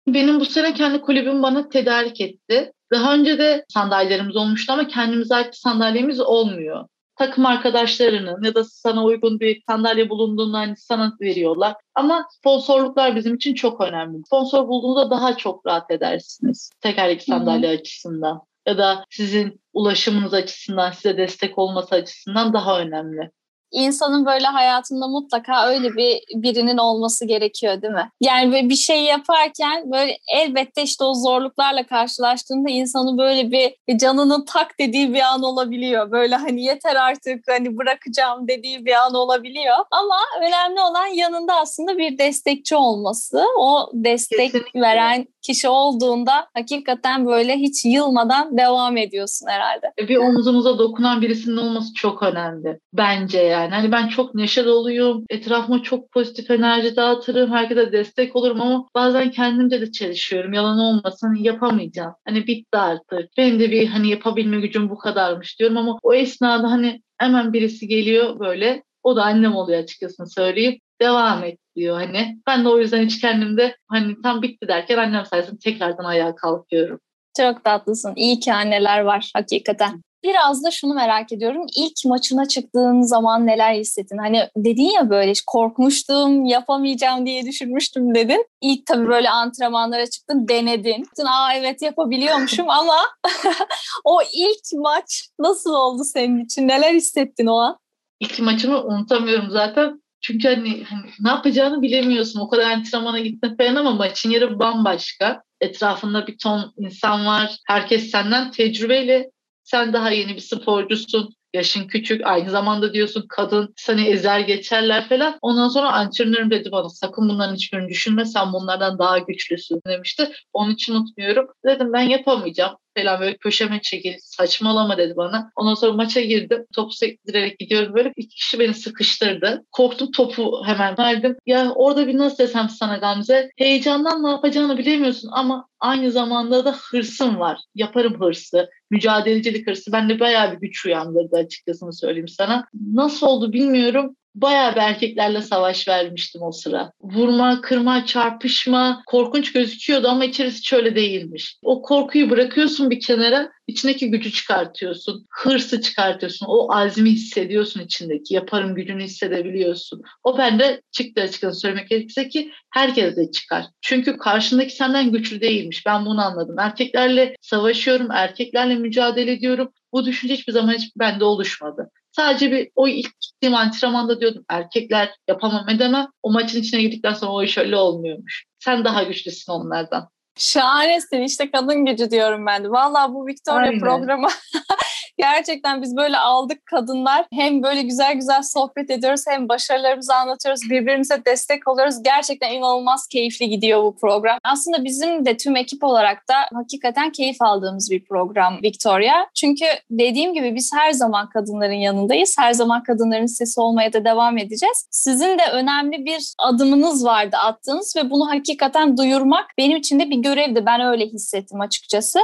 Benim 0.08 0.40
bu 0.40 0.44
sene 0.44 0.74
kendi 0.74 1.00
kulübüm 1.00 1.42
bana 1.42 1.68
tedarik 1.68 2.20
etti. 2.20 2.72
Daha 2.94 3.14
önce 3.14 3.38
de 3.38 3.64
sandalyelerimiz 3.68 4.36
olmuştu 4.36 4.72
ama 4.72 4.88
kendimize 4.88 5.34
ait 5.34 5.54
sandalyemiz 5.54 6.20
olmuyor 6.20 6.86
takım 7.16 7.46
arkadaşlarının 7.46 8.42
ya 8.42 8.54
da 8.54 8.64
sana 8.64 9.04
uygun 9.04 9.40
bir 9.40 9.62
sandalye 9.68 10.10
bulunduğunda 10.10 10.58
hani 10.58 10.76
sana 10.76 11.16
veriyorlar. 11.20 11.74
Ama 11.94 12.26
sponsorluklar 12.30 13.16
bizim 13.16 13.34
için 13.34 13.54
çok 13.54 13.80
önemli. 13.80 14.18
Sponsor 14.26 14.68
bulduğunda 14.68 15.10
daha 15.10 15.36
çok 15.36 15.66
rahat 15.66 15.90
edersiniz 15.90 16.70
tekerlekli 16.80 17.24
sandalye 17.24 17.68
Hı-hı. 17.68 17.78
açısından 17.78 18.40
ya 18.66 18.78
da 18.78 19.04
sizin 19.10 19.60
ulaşımınız 19.72 20.34
açısından 20.34 20.90
size 20.90 21.16
destek 21.16 21.58
olması 21.58 21.94
açısından 21.94 22.52
daha 22.52 22.80
önemli 22.80 23.30
insanın 23.74 24.26
böyle 24.26 24.46
hayatında 24.46 25.08
mutlaka 25.08 25.68
öyle 25.68 25.96
bir 25.96 26.20
birinin 26.34 26.76
olması 26.76 27.26
gerekiyor 27.26 27.82
değil 27.82 27.92
mi? 27.92 28.10
Yani 28.20 28.52
böyle 28.52 28.68
bir 28.68 28.74
şey 28.74 29.02
yaparken 29.02 29.92
böyle 29.92 30.18
elbette 30.34 30.82
işte 30.82 31.04
o 31.04 31.14
zorluklarla 31.14 31.86
karşılaştığında 31.86 32.70
insanın 32.70 33.18
böyle 33.18 33.50
bir 33.50 33.98
canının 33.98 34.44
tak 34.44 34.78
dediği 34.80 35.14
bir 35.14 35.20
an 35.20 35.42
olabiliyor. 35.42 36.10
Böyle 36.10 36.34
hani 36.36 36.64
yeter 36.64 36.96
artık 36.96 37.44
hani 37.48 37.76
bırakacağım 37.76 38.48
dediği 38.48 38.86
bir 38.86 38.92
an 38.92 39.14
olabiliyor. 39.14 39.76
Ama 39.90 40.16
önemli 40.40 40.80
olan 40.80 41.06
yanında 41.06 41.54
aslında 41.54 41.98
bir 41.98 42.18
destekçi 42.18 42.76
olması. 42.76 43.44
O 43.58 43.90
destek 43.94 44.52
Kesinlikle. 44.52 44.80
veren 44.80 45.26
kişi 45.42 45.68
olduğunda 45.68 46.46
hakikaten 46.54 47.26
böyle 47.26 47.56
hiç 47.56 47.84
yılmadan 47.84 48.58
devam 48.58 48.96
ediyorsun 48.96 49.46
herhalde. 49.46 49.92
Bir 50.08 50.16
omuzumuza 50.16 50.78
dokunan 50.78 51.22
birisinin 51.22 51.56
olması 51.56 51.94
çok 51.94 52.22
önemli 52.22 52.78
bence 52.92 53.38
yani. 53.38 53.63
Hani 53.70 53.92
ben 53.92 54.08
çok 54.08 54.34
neşe 54.34 54.64
doluyum, 54.64 55.24
etrafıma 55.30 55.82
çok 55.82 56.12
pozitif 56.12 56.50
enerji 56.50 56.96
dağıtırım, 56.96 57.52
herkese 57.52 57.92
destek 57.92 58.36
olurum 58.36 58.60
ama 58.60 58.88
bazen 58.94 59.30
kendimce 59.30 59.80
de 59.80 59.92
çalışıyorum. 59.92 60.52
Yalan 60.52 60.78
olmasın 60.78 61.34
yapamayacağım. 61.34 62.14
Hani 62.28 62.46
bitti 62.46 62.78
artık. 62.78 63.28
Benim 63.38 63.60
de 63.60 63.70
bir 63.70 63.86
hani 63.86 64.08
yapabilme 64.08 64.60
gücüm 64.60 64.90
bu 64.90 64.98
kadarmış 64.98 65.58
diyorum 65.58 65.76
ama 65.76 65.98
o 66.02 66.14
esnada 66.14 66.70
hani 66.70 67.02
hemen 67.18 67.52
birisi 67.52 67.88
geliyor 67.88 68.40
böyle 68.40 68.82
o 69.02 69.16
da 69.16 69.22
annem 69.24 69.54
oluyor 69.54 69.82
açıkçası 69.82 70.26
söyleyip 70.26 70.80
devam 71.00 71.44
et 71.44 71.58
diyor 71.76 71.96
hani. 71.96 72.38
Ben 72.46 72.64
de 72.64 72.68
o 72.68 72.78
yüzden 72.78 73.04
hiç 73.04 73.20
kendimde 73.20 73.76
hani 73.88 74.14
tam 74.22 74.42
bitti 74.42 74.68
derken 74.68 74.98
annem 74.98 75.26
sayesinde 75.26 75.58
tekrardan 75.58 76.04
ayağa 76.04 76.34
kalkıyorum. 76.34 77.00
Çok 77.36 77.64
tatlısın. 77.64 78.12
İyi 78.16 78.40
ki 78.40 78.52
anneler 78.52 79.00
var 79.00 79.30
hakikaten. 79.34 80.02
Biraz 80.24 80.64
da 80.64 80.70
şunu 80.70 80.94
merak 80.94 81.32
ediyorum. 81.32 81.66
İlk 81.76 82.04
maçına 82.04 82.48
çıktığın 82.48 83.00
zaman 83.00 83.46
neler 83.46 83.74
hissettin? 83.74 84.18
Hani 84.18 84.48
dedin 84.56 84.90
ya 84.90 85.10
böyle 85.10 85.32
korkmuştum, 85.46 86.44
yapamayacağım 86.44 87.26
diye 87.26 87.46
düşünmüştüm 87.46 88.14
dedin. 88.14 88.46
İlk 88.60 88.86
tabii 88.86 89.08
böyle 89.08 89.30
antrenmanlara 89.30 90.06
çıktın, 90.10 90.48
denedin. 90.48 91.06
Aa 91.26 91.54
evet 91.54 91.82
yapabiliyormuşum 91.82 92.70
ama 92.70 92.96
o 94.04 94.18
ilk 94.34 94.80
maç 94.82 95.28
nasıl 95.38 95.74
oldu 95.74 96.02
senin 96.04 96.44
için? 96.44 96.68
Neler 96.68 96.94
hissettin 96.94 97.46
o 97.46 97.56
an? 97.56 97.78
İlk 98.20 98.40
maçımı 98.40 98.84
unutamıyorum 98.84 99.50
zaten. 99.50 100.02
Çünkü 100.20 100.48
hani, 100.48 100.84
hani 100.84 101.10
ne 101.20 101.28
yapacağını 101.28 101.82
bilemiyorsun. 101.82 102.40
O 102.40 102.48
kadar 102.48 102.70
antrenmana 102.70 103.20
gittin 103.20 103.56
falan 103.56 103.74
ama 103.74 103.90
maçın 103.90 104.30
yeri 104.30 104.58
bambaşka. 104.58 105.42
Etrafında 105.60 106.26
bir 106.26 106.38
ton 106.38 106.72
insan 106.76 107.26
var. 107.26 107.56
Herkes 107.66 108.10
senden 108.10 108.50
tecrübeyle. 108.50 109.30
Sen 109.64 109.92
daha 109.92 110.10
yeni 110.10 110.34
bir 110.34 110.40
sporcusun 110.40 111.34
yaşın 111.54 111.86
küçük 111.86 112.26
aynı 112.26 112.50
zamanda 112.50 112.94
diyorsun 112.94 113.26
kadın 113.28 113.74
seni 113.76 114.06
ezer 114.06 114.40
geçerler 114.40 115.08
falan. 115.08 115.38
Ondan 115.42 115.68
sonra 115.68 115.92
antrenörüm 115.92 116.50
dedi 116.50 116.72
bana 116.72 116.88
sakın 116.88 117.28
bunların 117.28 117.54
hiçbirini 117.54 117.88
düşünme 117.88 118.24
sen 118.24 118.52
bunlardan 118.52 118.98
daha 118.98 119.18
güçlüsün 119.18 119.80
demişti. 119.86 120.32
Onun 120.52 120.74
için 120.74 120.94
unutmuyorum. 120.94 121.46
Dedim 121.64 121.92
ben 121.92 122.02
yapamayacağım 122.02 122.76
falan 122.98 123.20
böyle 123.20 123.36
köşeme 123.36 123.80
çekil 123.82 124.14
saçmalama 124.20 124.98
dedi 124.98 125.14
bana. 125.16 125.50
Ondan 125.56 125.74
sonra 125.74 125.92
maça 125.92 126.20
girdim. 126.20 126.66
Topu 126.74 126.92
sektirerek 126.92 127.58
gidiyorum 127.58 127.94
böyle. 127.94 128.12
iki 128.16 128.36
kişi 128.36 128.58
beni 128.58 128.74
sıkıştırdı. 128.74 129.64
Korktum 129.72 130.10
topu 130.10 130.62
hemen 130.66 130.98
verdim. 130.98 131.36
Ya 131.46 131.72
orada 131.74 132.06
bir 132.06 132.18
nasıl 132.18 132.38
desem 132.38 132.68
sana 132.68 132.96
Gamze 132.96 133.50
heyecandan 133.56 134.22
ne 134.24 134.30
yapacağını 134.30 134.78
bilemiyorsun 134.78 135.30
ama 135.32 135.68
aynı 135.80 136.10
zamanda 136.10 136.64
da 136.64 136.72
hırsım 136.72 137.38
var. 137.40 137.58
Yaparım 137.74 138.20
hırsı. 138.20 138.70
Mücadelecilik 138.90 139.66
hırsı. 139.66 139.92
Bende 139.92 140.20
bayağı 140.20 140.52
bir 140.52 140.60
güç 140.60 140.86
uyandırdı 140.86 141.36
açıkçası 141.36 141.92
söyleyeyim 141.92 142.28
sana. 142.28 142.66
Nasıl 142.92 143.26
oldu 143.26 143.52
bilmiyorum 143.52 144.16
bayağı 144.34 144.74
bir 144.74 144.80
erkeklerle 144.80 145.42
savaş 145.42 145.88
vermiştim 145.88 146.42
o 146.42 146.52
sıra. 146.52 146.92
Vurma, 147.00 147.60
kırma, 147.60 148.06
çarpışma 148.06 149.02
korkunç 149.06 149.52
gözüküyordu 149.52 150.08
ama 150.08 150.24
içerisi 150.24 150.64
şöyle 150.64 150.96
değilmiş. 150.96 151.58
O 151.62 151.82
korkuyu 151.82 152.30
bırakıyorsun 152.30 152.90
bir 152.90 153.00
kenara, 153.00 153.50
içindeki 153.66 154.10
gücü 154.10 154.32
çıkartıyorsun. 154.32 155.26
Hırsı 155.30 155.80
çıkartıyorsun. 155.80 156.46
O 156.46 156.74
azmi 156.74 157.10
hissediyorsun 157.10 157.80
içindeki. 157.80 158.34
Yaparım 158.34 158.74
gücünü 158.74 159.04
hissedebiliyorsun. 159.04 160.02
O 160.24 160.38
bende 160.38 160.82
çıktı 160.92 161.22
açıkçası 161.22 161.60
söylemek 161.60 161.88
gerekirse 161.88 162.28
ki 162.28 162.52
herkes 162.70 163.16
de 163.16 163.30
çıkar. 163.30 163.64
Çünkü 163.80 164.16
karşındaki 164.16 164.76
senden 164.76 165.12
güçlü 165.12 165.40
değilmiş. 165.40 165.86
Ben 165.86 166.06
bunu 166.06 166.24
anladım. 166.24 166.58
Erkeklerle 166.58 167.36
savaşıyorum, 167.40 168.10
erkeklerle 168.10 168.74
mücadele 168.74 169.32
ediyorum. 169.32 169.72
Bu 169.92 170.06
düşünce 170.06 170.34
hiçbir 170.34 170.52
zaman 170.52 170.72
hiç 170.74 170.92
bende 170.96 171.24
oluşmadı. 171.24 171.90
Sadece 172.16 172.52
bir 172.52 172.70
o 172.74 172.88
ilk 172.88 173.20
gittiğim 173.20 173.54
antrenmanda 173.54 174.20
diyordum 174.20 174.44
erkekler 174.48 175.14
yapamam 175.28 175.68
edemem. 175.68 176.06
O 176.22 176.32
maçın 176.32 176.60
içine 176.60 176.82
girdikten 176.82 177.14
sonra 177.14 177.32
o 177.32 177.42
iş 177.42 177.58
öyle 177.58 177.76
olmuyormuş. 177.76 178.44
Sen 178.58 178.84
daha 178.84 179.02
güçlüsün 179.02 179.52
onlardan. 179.52 180.08
Şahanesin 180.38 181.22
işte 181.22 181.50
kadın 181.50 181.84
gücü 181.84 182.10
diyorum 182.10 182.46
ben 182.46 182.64
de. 182.64 182.70
Valla 182.70 183.14
bu 183.14 183.26
Victoria 183.26 183.58
Aynen. 183.58 183.80
programı 183.80 184.28
Gerçekten 185.18 185.82
biz 185.82 185.96
böyle 185.96 186.18
aldık 186.18 186.66
kadınlar. 186.66 187.26
Hem 187.32 187.62
böyle 187.62 187.82
güzel 187.82 188.14
güzel 188.14 188.42
sohbet 188.42 188.90
ediyoruz 188.90 189.24
hem 189.28 189.48
başarılarımızı 189.48 190.14
anlatıyoruz. 190.14 190.60
Birbirimize 190.70 191.24
destek 191.26 191.68
oluyoruz. 191.68 192.02
Gerçekten 192.04 192.52
inanılmaz 192.52 193.06
keyifli 193.06 193.48
gidiyor 193.48 193.82
bu 193.82 193.96
program. 193.96 194.38
Aslında 194.44 194.84
bizim 194.84 195.26
de 195.26 195.36
tüm 195.36 195.56
ekip 195.56 195.84
olarak 195.84 196.28
da 196.28 196.34
hakikaten 196.54 197.10
keyif 197.10 197.42
aldığımız 197.42 197.90
bir 197.90 198.04
program 198.04 198.58
Victoria. 198.62 199.26
Çünkü 199.34 199.64
dediğim 199.90 200.34
gibi 200.34 200.54
biz 200.54 200.70
her 200.74 200.92
zaman 200.92 201.28
kadınların 201.28 201.72
yanındayız. 201.72 202.36
Her 202.38 202.52
zaman 202.52 202.82
kadınların 202.82 203.26
sesi 203.26 203.60
olmaya 203.60 203.92
da 203.92 204.04
devam 204.04 204.38
edeceğiz. 204.38 204.86
Sizin 204.90 205.38
de 205.38 205.42
önemli 205.52 206.04
bir 206.04 206.34
adımınız 206.38 207.04
vardı 207.04 207.36
attığınız 207.36 207.96
ve 207.96 208.10
bunu 208.10 208.30
hakikaten 208.30 208.96
duyurmak 208.96 209.46
benim 209.58 209.76
için 209.76 210.00
de 210.00 210.10
bir 210.10 210.16
görevdi. 210.16 210.66
Ben 210.66 210.80
öyle 210.80 211.06
hissettim 211.06 211.60
açıkçası. 211.60 212.18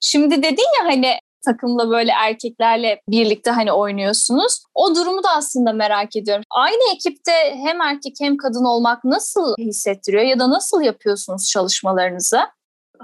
Şimdi 0.00 0.42
dedin 0.42 0.66
ya 0.80 0.84
hani 0.84 1.18
takımla 1.46 1.90
böyle 1.90 2.12
erkeklerle 2.12 3.00
birlikte 3.08 3.50
hani 3.50 3.72
oynuyorsunuz. 3.72 4.62
O 4.74 4.94
durumu 4.94 5.22
da 5.22 5.28
aslında 5.36 5.72
merak 5.72 6.16
ediyorum. 6.16 6.44
Aynı 6.50 6.94
ekipte 6.94 7.32
hem 7.64 7.80
erkek 7.80 8.14
hem 8.20 8.36
kadın 8.36 8.64
olmak 8.64 9.04
nasıl 9.04 9.54
hissettiriyor 9.58 10.22
ya 10.22 10.38
da 10.38 10.50
nasıl 10.50 10.82
yapıyorsunuz 10.82 11.50
çalışmalarınızı? 11.50 12.40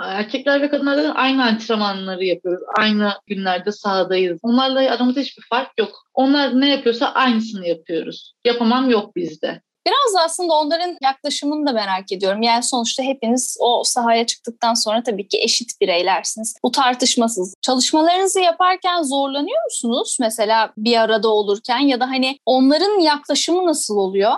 Erkekler 0.01 0.63
ve 0.63 0.71
kadınlar 0.71 1.13
aynı 1.15 1.45
antrenmanları 1.45 2.25
yapıyoruz. 2.25 2.63
Aynı 2.79 3.13
günlerde 3.27 3.73
sahadayız. 3.73 4.39
Onlarla 4.43 4.81
aramızda 4.81 5.21
hiçbir 5.21 5.45
fark 5.51 5.71
yok. 5.79 5.91
Onlar 6.15 6.61
ne 6.61 6.71
yapıyorsa 6.71 7.07
aynısını 7.07 7.69
yapıyoruz. 7.69 8.35
Yapamam 8.45 8.91
yok 8.91 9.17
bizde. 9.17 9.63
Biraz 9.87 10.25
aslında 10.25 10.55
onların 10.55 10.97
yaklaşımını 11.03 11.67
da 11.67 11.73
merak 11.73 12.13
ediyorum. 12.13 12.43
Yani 12.43 12.63
sonuçta 12.63 13.03
hepiniz 13.03 13.57
o 13.61 13.83
sahaya 13.85 14.27
çıktıktan 14.27 14.75
sonra 14.75 15.03
tabii 15.03 15.29
ki 15.29 15.39
eşit 15.43 15.81
bireylersiniz. 15.81 16.57
Bu 16.65 16.71
tartışmasız. 16.71 17.55
Çalışmalarınızı 17.63 18.41
yaparken 18.41 19.03
zorlanıyor 19.03 19.65
musunuz? 19.65 20.17
Mesela 20.21 20.73
bir 20.77 20.97
arada 20.97 21.29
olurken 21.29 21.79
ya 21.79 22.01
da 22.01 22.07
hani 22.07 22.39
onların 22.47 23.01
yaklaşımı 23.01 23.67
nasıl 23.67 23.97
oluyor? 23.97 24.33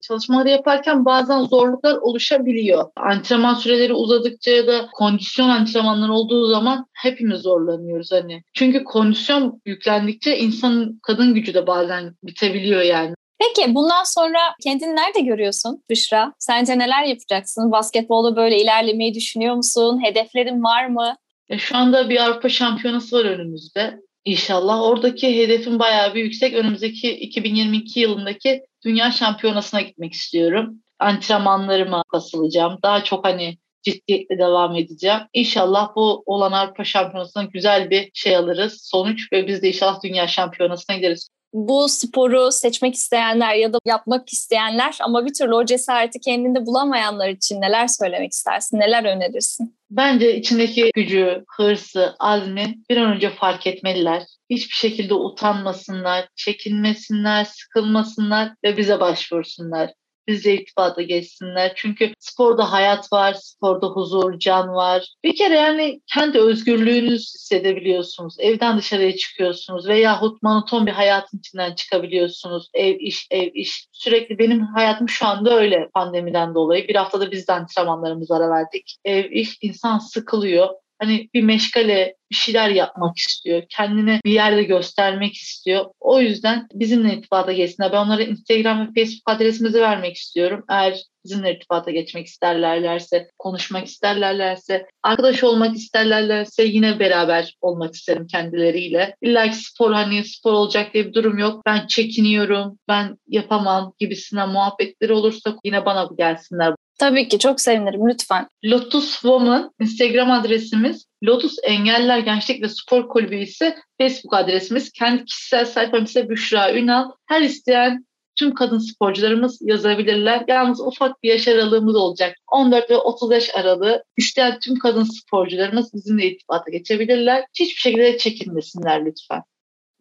çalışmaları 0.00 0.48
yaparken 0.48 1.04
bazen 1.04 1.44
zorluklar 1.44 1.96
oluşabiliyor. 1.96 2.84
Antrenman 2.96 3.54
süreleri 3.54 3.94
uzadıkça 3.94 4.50
ya 4.50 4.66
da 4.66 4.88
kondisyon 4.92 5.48
antrenmanları 5.48 6.12
olduğu 6.12 6.46
zaman 6.46 6.86
hepimiz 6.92 7.40
zorlanıyoruz 7.40 8.12
hani. 8.12 8.42
Çünkü 8.54 8.84
kondisyon 8.84 9.60
yüklendikçe 9.66 10.38
insanın 10.38 11.00
kadın 11.02 11.34
gücü 11.34 11.54
de 11.54 11.66
bazen 11.66 12.14
bitebiliyor 12.22 12.80
yani. 12.80 13.14
Peki 13.40 13.74
bundan 13.74 14.04
sonra 14.04 14.38
kendini 14.62 14.96
nerede 14.96 15.20
görüyorsun 15.20 15.82
Büşra? 15.90 16.32
Sence 16.38 16.78
neler 16.78 17.04
yapacaksın? 17.04 17.72
Basketbolda 17.72 18.36
böyle 18.36 18.62
ilerlemeyi 18.62 19.14
düşünüyor 19.14 19.54
musun? 19.54 20.00
Hedeflerin 20.04 20.62
var 20.62 20.86
mı? 20.86 21.14
Ya 21.48 21.58
şu 21.58 21.76
anda 21.76 22.08
bir 22.08 22.24
Avrupa 22.24 22.48
Şampiyonası 22.48 23.16
var 23.16 23.24
önümüzde. 23.24 24.00
İnşallah 24.24 24.82
oradaki 24.82 25.38
hedefim 25.38 25.78
bayağı 25.78 26.14
bir 26.14 26.22
yüksek. 26.22 26.54
Önümüzdeki 26.54 27.10
2022 27.10 28.00
yılındaki 28.00 28.62
Dünya 28.84 29.10
Şampiyonası'na 29.10 29.80
gitmek 29.80 30.12
istiyorum. 30.12 30.76
Antrenmanlarıma 30.98 32.04
basılacağım. 32.12 32.78
Daha 32.82 33.04
çok 33.04 33.24
hani 33.24 33.58
ciddiyetle 33.82 34.38
devam 34.38 34.76
edeceğim. 34.76 35.20
İnşallah 35.32 35.88
bu 35.96 36.22
olan 36.26 36.52
Avrupa 36.52 36.84
Şampiyonası'ndan 36.84 37.50
güzel 37.50 37.90
bir 37.90 38.10
şey 38.14 38.36
alırız. 38.36 38.80
Sonuç 38.82 39.32
ve 39.32 39.46
biz 39.46 39.62
de 39.62 39.68
inşallah 39.68 40.02
Dünya 40.04 40.26
Şampiyonası'na 40.26 40.96
gideriz 40.96 41.28
bu 41.52 41.88
sporu 41.88 42.52
seçmek 42.52 42.94
isteyenler 42.94 43.54
ya 43.54 43.72
da 43.72 43.78
yapmak 43.84 44.32
isteyenler 44.32 44.98
ama 45.00 45.26
bir 45.26 45.34
türlü 45.34 45.54
o 45.54 45.64
cesareti 45.64 46.20
kendinde 46.20 46.66
bulamayanlar 46.66 47.28
için 47.28 47.60
neler 47.60 47.86
söylemek 47.86 48.32
istersin, 48.32 48.78
neler 48.78 49.04
önerirsin? 49.04 49.76
Bence 49.90 50.36
içindeki 50.36 50.90
gücü, 50.94 51.44
hırsı, 51.56 52.14
azmi 52.18 52.74
bir 52.90 52.96
an 52.96 53.16
önce 53.16 53.30
fark 53.30 53.66
etmeliler. 53.66 54.22
Hiçbir 54.50 54.74
şekilde 54.74 55.14
utanmasınlar, 55.14 56.28
çekinmesinler, 56.36 57.44
sıkılmasınlar 57.44 58.52
ve 58.64 58.76
bize 58.76 59.00
başvursunlar 59.00 59.90
bizle 60.30 60.54
irtibata 60.54 61.02
geçsinler. 61.02 61.72
Çünkü 61.76 62.12
sporda 62.18 62.72
hayat 62.72 63.12
var, 63.12 63.34
sporda 63.34 63.86
huzur, 63.86 64.38
can 64.38 64.68
var. 64.68 65.14
Bir 65.24 65.36
kere 65.36 65.54
yani 65.54 66.00
kendi 66.14 66.38
özgürlüğünüzü 66.38 67.24
hissedebiliyorsunuz. 67.24 68.36
Evden 68.38 68.78
dışarıya 68.78 69.16
çıkıyorsunuz 69.16 69.88
veyahut 69.88 70.42
monoton 70.42 70.86
bir 70.86 70.92
hayatın 70.92 71.38
içinden 71.38 71.74
çıkabiliyorsunuz. 71.74 72.70
Ev, 72.74 72.96
iş, 72.98 73.26
ev, 73.30 73.50
iş. 73.54 73.88
Sürekli 73.92 74.38
benim 74.38 74.60
hayatım 74.66 75.08
şu 75.08 75.26
anda 75.26 75.56
öyle 75.56 75.88
pandemiden 75.94 76.54
dolayı. 76.54 76.88
Bir 76.88 76.94
haftada 76.94 77.30
biz 77.30 77.48
de 77.48 77.52
antrenmanlarımıza 77.52 78.36
ara 78.36 78.50
verdik. 78.50 78.96
Ev, 79.04 79.30
iş, 79.30 79.58
insan 79.62 79.98
sıkılıyor 79.98 80.68
hani 81.00 81.28
bir 81.34 81.42
meşgale 81.42 82.14
bir 82.30 82.36
şeyler 82.36 82.68
yapmak 82.68 83.18
istiyor. 83.18 83.62
Kendini 83.68 84.20
bir 84.24 84.32
yerde 84.32 84.62
göstermek 84.62 85.34
istiyor. 85.34 85.84
O 86.00 86.20
yüzden 86.20 86.68
bizimle 86.74 87.14
irtibata 87.14 87.52
geçsinler. 87.52 87.92
Ben 87.92 88.06
onlara 88.06 88.22
Instagram 88.22 88.80
ve 88.80 88.84
Facebook 88.94 89.22
adresimizi 89.26 89.80
vermek 89.80 90.16
istiyorum. 90.16 90.64
Eğer 90.68 91.02
bizimle 91.24 91.54
irtibata 91.54 91.90
geçmek 91.90 92.26
isterlerlerse, 92.26 93.30
konuşmak 93.38 93.86
isterlerlerse, 93.86 94.86
arkadaş 95.02 95.44
olmak 95.44 95.76
isterlerlerse 95.76 96.64
yine 96.64 96.98
beraber 96.98 97.56
olmak 97.60 97.94
isterim 97.94 98.26
kendileriyle. 98.26 99.14
İlla 99.22 99.50
ki 99.50 99.56
spor 99.56 99.92
hani 99.92 100.24
spor 100.24 100.52
olacak 100.52 100.94
diye 100.94 101.06
bir 101.06 101.14
durum 101.14 101.38
yok. 101.38 101.62
Ben 101.66 101.86
çekiniyorum, 101.86 102.78
ben 102.88 103.16
yapamam 103.28 103.92
gibisinden 103.98 104.48
muhabbetleri 104.48 105.12
olursa 105.12 105.56
yine 105.64 105.84
bana 105.84 106.08
gelsinler. 106.18 106.74
Tabii 107.00 107.28
ki 107.28 107.38
çok 107.38 107.60
sevinirim 107.60 108.08
lütfen. 108.08 108.48
Lotus 108.64 109.12
Woman 109.12 109.72
Instagram 109.80 110.30
adresimiz. 110.30 111.06
Lotus 111.24 111.56
Engeller 111.62 112.18
Gençlik 112.18 112.62
ve 112.62 112.68
Spor 112.68 113.08
Kulübü 113.08 113.36
ise 113.36 113.76
Facebook 114.00 114.34
adresimiz. 114.34 114.92
Kendi 114.92 115.24
kişisel 115.24 115.64
sayfam 115.64 116.04
ise 116.04 116.28
Büşra 116.28 116.74
Ünal. 116.74 117.10
Her 117.26 117.42
isteyen 117.42 118.06
tüm 118.36 118.54
kadın 118.54 118.78
sporcularımız 118.78 119.58
yazabilirler. 119.62 120.44
Yalnız 120.48 120.80
ufak 120.80 121.22
bir 121.22 121.28
yaş 121.28 121.48
aralığımız 121.48 121.96
olacak. 121.96 122.36
14 122.52 122.90
ve 122.90 122.96
30 122.96 123.32
yaş 123.32 123.54
aralığı 123.54 124.04
isteyen 124.16 124.58
tüm 124.58 124.78
kadın 124.78 125.04
sporcularımız 125.04 125.94
bizimle 125.94 126.26
irtibata 126.26 126.70
geçebilirler. 126.70 127.44
Hiçbir 127.54 127.80
şekilde 127.80 128.18
çekinmesinler 128.18 129.06
lütfen. 129.06 129.42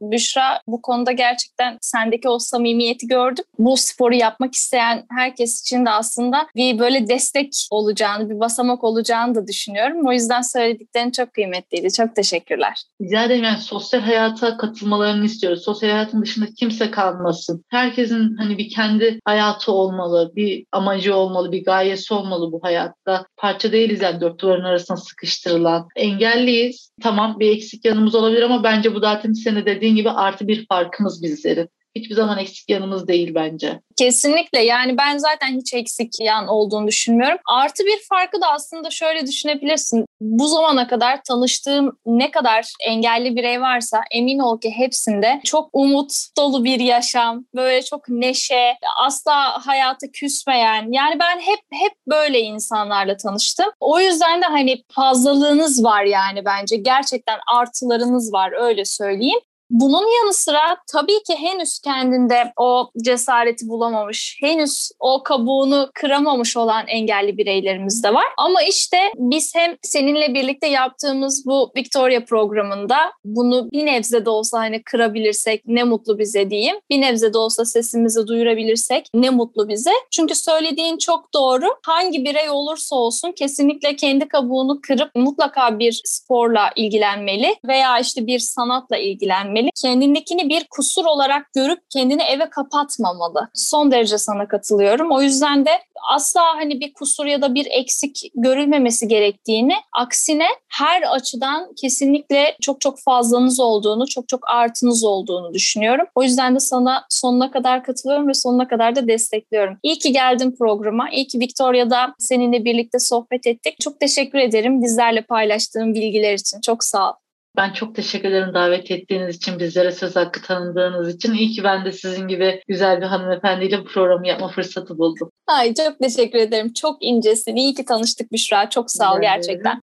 Büşra 0.01 0.61
bu 0.67 0.81
konuda 0.81 1.11
gerçekten 1.11 1.77
sendeki 1.81 2.29
o 2.29 2.39
samimiyeti 2.39 3.07
gördüm. 3.07 3.43
Bu 3.59 3.77
sporu 3.77 4.15
yapmak 4.15 4.55
isteyen 4.55 5.05
herkes 5.11 5.61
için 5.61 5.85
de 5.85 5.89
aslında 5.89 6.47
bir 6.55 6.79
böyle 6.79 7.07
destek 7.07 7.53
olacağını, 7.71 8.29
bir 8.29 8.39
basamak 8.39 8.83
olacağını 8.83 9.35
da 9.35 9.47
düşünüyorum. 9.47 10.07
O 10.07 10.11
yüzden 10.11 10.41
söylediklerin 10.41 11.11
çok 11.11 11.33
kıymetliydi. 11.33 11.93
Çok 11.93 12.15
teşekkürler. 12.15 12.73
Rica 13.01 13.23
ederim. 13.23 13.43
Yani 13.43 13.57
sosyal 13.57 14.01
hayata 14.01 14.57
katılmalarını 14.57 15.25
istiyoruz. 15.25 15.63
Sosyal 15.63 15.89
hayatın 15.89 16.21
dışında 16.21 16.45
kimse 16.57 16.91
kalmasın. 16.91 17.65
Herkesin 17.69 18.37
hani 18.37 18.57
bir 18.57 18.69
kendi 18.69 19.19
hayatı 19.25 19.71
olmalı, 19.71 20.31
bir 20.35 20.65
amacı 20.71 21.15
olmalı, 21.15 21.51
bir 21.51 21.65
gayesi 21.65 22.13
olmalı 22.13 22.51
bu 22.51 22.63
hayatta. 22.63 23.25
Parça 23.37 23.71
değiliz 23.71 24.01
yani 24.01 24.21
dört 24.21 24.39
duvarın 24.41 24.63
arasına 24.63 24.97
sıkıştırılan. 24.97 25.87
Engelliyiz. 25.95 26.91
Tamam 27.01 27.39
bir 27.39 27.51
eksik 27.51 27.85
yanımız 27.85 28.15
olabilir 28.15 28.41
ama 28.41 28.63
bence 28.63 28.95
bu 28.95 28.99
zaten 28.99 29.33
sene 29.33 29.65
dediğin 29.65 29.88
dediğin 29.89 29.95
gibi 29.95 30.09
artı 30.09 30.47
bir 30.47 30.65
farkımız 30.67 31.23
bizlerin. 31.23 31.69
Hiçbir 31.95 32.15
zaman 32.15 32.37
eksik 32.37 32.69
yanımız 32.69 33.07
değil 33.07 33.35
bence. 33.35 33.79
Kesinlikle 33.97 34.59
yani 34.59 34.97
ben 34.97 35.17
zaten 35.17 35.57
hiç 35.57 35.73
eksik 35.73 36.19
yan 36.19 36.47
olduğunu 36.47 36.87
düşünmüyorum. 36.87 37.37
Artı 37.47 37.83
bir 37.85 37.99
farkı 38.09 38.41
da 38.41 38.47
aslında 38.47 38.89
şöyle 38.89 39.27
düşünebilirsin. 39.27 40.05
Bu 40.21 40.47
zamana 40.47 40.87
kadar 40.87 41.19
tanıştığım 41.23 41.97
ne 42.05 42.31
kadar 42.31 42.65
engelli 42.85 43.35
birey 43.35 43.61
varsa 43.61 44.01
emin 44.11 44.39
ol 44.39 44.59
ki 44.59 44.71
hepsinde 44.71 45.41
çok 45.45 45.69
umut 45.73 46.11
dolu 46.37 46.63
bir 46.63 46.79
yaşam, 46.79 47.45
böyle 47.55 47.81
çok 47.81 48.09
neşe, 48.09 48.75
asla 49.05 49.67
hayata 49.67 50.07
küsmeyen. 50.13 50.91
Yani 50.91 51.19
ben 51.19 51.39
hep 51.39 51.59
hep 51.71 51.93
böyle 52.07 52.39
insanlarla 52.39 53.17
tanıştım. 53.17 53.67
O 53.79 53.99
yüzden 53.99 54.41
de 54.41 54.45
hani 54.45 54.83
fazlalığınız 54.95 55.83
var 55.83 56.03
yani 56.03 56.45
bence. 56.45 56.75
Gerçekten 56.77 57.39
artılarınız 57.57 58.33
var 58.33 58.51
öyle 58.61 58.85
söyleyeyim. 58.85 59.39
Bunun 59.69 60.05
yanı 60.21 60.33
sıra 60.33 60.77
tabii 60.91 61.23
ki 61.23 61.35
henüz 61.35 61.79
kendinde 61.79 62.53
o 62.57 62.89
cesareti 63.03 63.67
bulamamış, 63.67 64.37
henüz 64.41 64.91
o 64.99 65.23
kabuğunu 65.23 65.89
kıramamış 65.93 66.57
olan 66.57 66.87
engelli 66.87 67.37
bireylerimiz 67.37 68.03
de 68.03 68.13
var. 68.13 68.25
Ama 68.37 68.61
işte 68.63 68.97
biz 69.15 69.55
hem 69.55 69.77
seninle 69.81 70.33
birlikte 70.33 70.67
yaptığımız 70.67 71.45
bu 71.45 71.71
Victoria 71.77 72.25
programında 72.25 72.97
bunu 73.25 73.71
bir 73.71 73.85
nebze 73.85 74.25
de 74.25 74.29
olsa 74.29 74.59
hani 74.59 74.83
kırabilirsek 74.83 75.63
ne 75.67 75.83
mutlu 75.83 76.19
bize 76.19 76.49
diyeyim. 76.49 76.75
Bir 76.89 77.01
nebze 77.01 77.33
de 77.33 77.37
olsa 77.37 77.65
sesimizi 77.65 78.27
duyurabilirsek 78.27 79.07
ne 79.13 79.29
mutlu 79.29 79.69
bize. 79.69 79.91
Çünkü 80.11 80.35
söylediğin 80.35 80.97
çok 80.97 81.33
doğru. 81.33 81.65
Hangi 81.85 82.25
birey 82.25 82.49
olursa 82.49 82.95
olsun 82.95 83.31
kesinlikle 83.31 83.95
kendi 83.95 84.27
kabuğunu 84.27 84.79
kırıp 84.81 85.11
mutlaka 85.15 85.79
bir 85.79 86.01
sporla 86.05 86.69
ilgilenmeli 86.75 87.55
veya 87.67 87.99
işte 87.99 88.27
bir 88.27 88.39
sanatla 88.39 88.97
ilgilenmeli 88.97 89.58
edilmeli. 89.59 89.71
Kendindekini 89.81 90.49
bir 90.49 90.67
kusur 90.69 91.05
olarak 91.05 91.53
görüp 91.53 91.79
kendini 91.89 92.21
eve 92.21 92.49
kapatmamalı. 92.49 93.49
Son 93.53 93.91
derece 93.91 94.17
sana 94.17 94.47
katılıyorum. 94.47 95.11
O 95.11 95.21
yüzden 95.21 95.65
de 95.65 95.71
asla 96.11 96.41
hani 96.55 96.79
bir 96.79 96.93
kusur 96.93 97.25
ya 97.25 97.41
da 97.41 97.55
bir 97.55 97.67
eksik 97.71 98.31
görülmemesi 98.35 99.07
gerektiğini, 99.07 99.73
aksine 99.93 100.47
her 100.69 101.01
açıdan 101.15 101.73
kesinlikle 101.81 102.55
çok 102.61 102.81
çok 102.81 102.99
fazlanız 102.99 103.59
olduğunu, 103.59 104.07
çok 104.07 104.29
çok 104.29 104.49
artınız 104.49 105.03
olduğunu 105.03 105.53
düşünüyorum. 105.53 106.05
O 106.15 106.23
yüzden 106.23 106.55
de 106.55 106.59
sana 106.59 107.05
sonuna 107.09 107.51
kadar 107.51 107.83
katılıyorum 107.83 108.27
ve 108.27 108.33
sonuna 108.33 108.67
kadar 108.67 108.95
da 108.95 109.07
destekliyorum. 109.07 109.77
İyi 109.83 109.99
ki 109.99 110.11
geldin 110.11 110.55
programa. 110.59 111.09
İyi 111.09 111.27
ki 111.27 111.39
Victoria'da 111.39 112.15
seninle 112.19 112.65
birlikte 112.65 112.99
sohbet 112.99 113.47
ettik. 113.47 113.75
Çok 113.79 113.99
teşekkür 113.99 114.39
ederim 114.39 114.81
bizlerle 114.81 115.21
paylaştığın 115.21 115.93
bilgiler 115.93 116.33
için. 116.33 116.61
Çok 116.61 116.83
sağ 116.83 117.09
ol. 117.09 117.28
Ben 117.59 117.73
çok 117.73 117.95
teşekkür 117.95 118.29
ederim 118.29 118.53
davet 118.53 118.91
ettiğiniz 118.91 119.35
için, 119.35 119.59
bizlere 119.59 119.91
söz 119.91 120.15
hakkı 120.15 120.41
tanıdığınız 120.41 121.15
için. 121.15 121.33
İyi 121.33 121.51
ki 121.51 121.63
ben 121.63 121.85
de 121.85 121.91
sizin 121.91 122.27
gibi 122.27 122.61
güzel 122.67 123.01
bir 123.01 123.05
hanımefendiyle 123.05 123.79
bu 123.79 123.85
programı 123.85 124.27
yapma 124.27 124.47
fırsatı 124.47 124.97
buldum. 124.97 125.31
Ay 125.47 125.73
çok 125.73 125.99
teşekkür 125.99 126.39
ederim. 126.39 126.73
Çok 126.73 126.97
incesin. 127.01 127.55
İyi 127.55 127.73
ki 127.73 127.85
tanıştık 127.85 128.31
Büşra. 128.31 128.69
Çok 128.69 128.91
sağ 128.91 129.15
ol 129.15 129.21
gerçekten. 129.21 129.81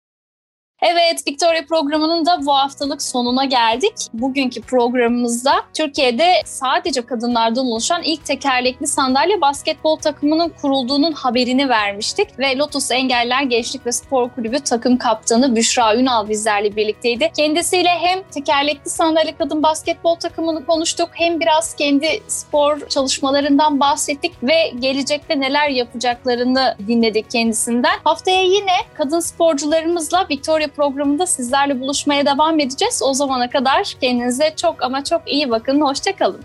Evet, 0.83 1.23
Victoria 1.29 1.63
programının 1.69 2.27
da 2.27 2.47
bu 2.47 2.55
haftalık 2.55 3.03
sonuna 3.03 3.45
geldik. 3.45 3.93
Bugünkü 4.13 4.63
programımızda 4.63 5.53
Türkiye'de 5.75 6.33
sadece 6.45 7.03
kadınlardan 7.03 7.67
oluşan 7.67 8.03
ilk 8.03 8.25
tekerlekli 8.25 8.87
sandalye 8.87 9.41
basketbol 9.41 9.97
takımının 9.97 10.49
kurulduğunun 10.49 11.13
haberini 11.13 11.69
vermiştik. 11.69 12.39
Ve 12.39 12.59
Lotus 12.59 12.91
Engeller 12.91 13.43
Gençlik 13.43 13.87
ve 13.87 13.93
Spor 13.93 14.29
Kulübü 14.29 14.61
takım 14.61 14.99
kaptanı 14.99 15.57
Büşra 15.57 15.97
Ünal 15.97 16.29
bizlerle 16.29 16.77
birlikteydi. 16.77 17.31
Kendisiyle 17.37 17.89
hem 17.89 18.23
tekerlekli 18.23 18.91
sandalye 18.91 19.37
kadın 19.37 19.63
basketbol 19.63 20.15
takımını 20.15 20.67
konuştuk 20.67 21.09
hem 21.13 21.41
biraz 21.41 21.75
kendi 21.75 22.23
spor 22.29 22.89
çalışmalarından 22.89 23.81
bahsettik 23.81 24.33
ve 24.43 24.73
gelecekte 24.79 25.41
neler 25.41 25.69
yapacaklarını 25.69 26.77
dinledik 26.87 27.31
kendisinden. 27.31 27.99
Haftaya 28.05 28.43
yine 28.43 28.77
kadın 28.95 29.21
sporcularımızla 29.21 30.27
Victoria 30.31 30.64
programında 30.67 31.27
sizlerle 31.27 31.81
buluşmaya 31.81 32.27
devam 32.27 32.61
edeceğiz. 32.61 33.03
O 33.05 33.15
zamana 33.15 33.51
kadar 33.51 33.95
kendinize 34.01 34.55
çok 34.57 34.83
ama 34.83 35.05
çok 35.05 35.33
iyi 35.33 35.51
bakın. 35.51 35.81
Hoşçakalın. 35.81 36.41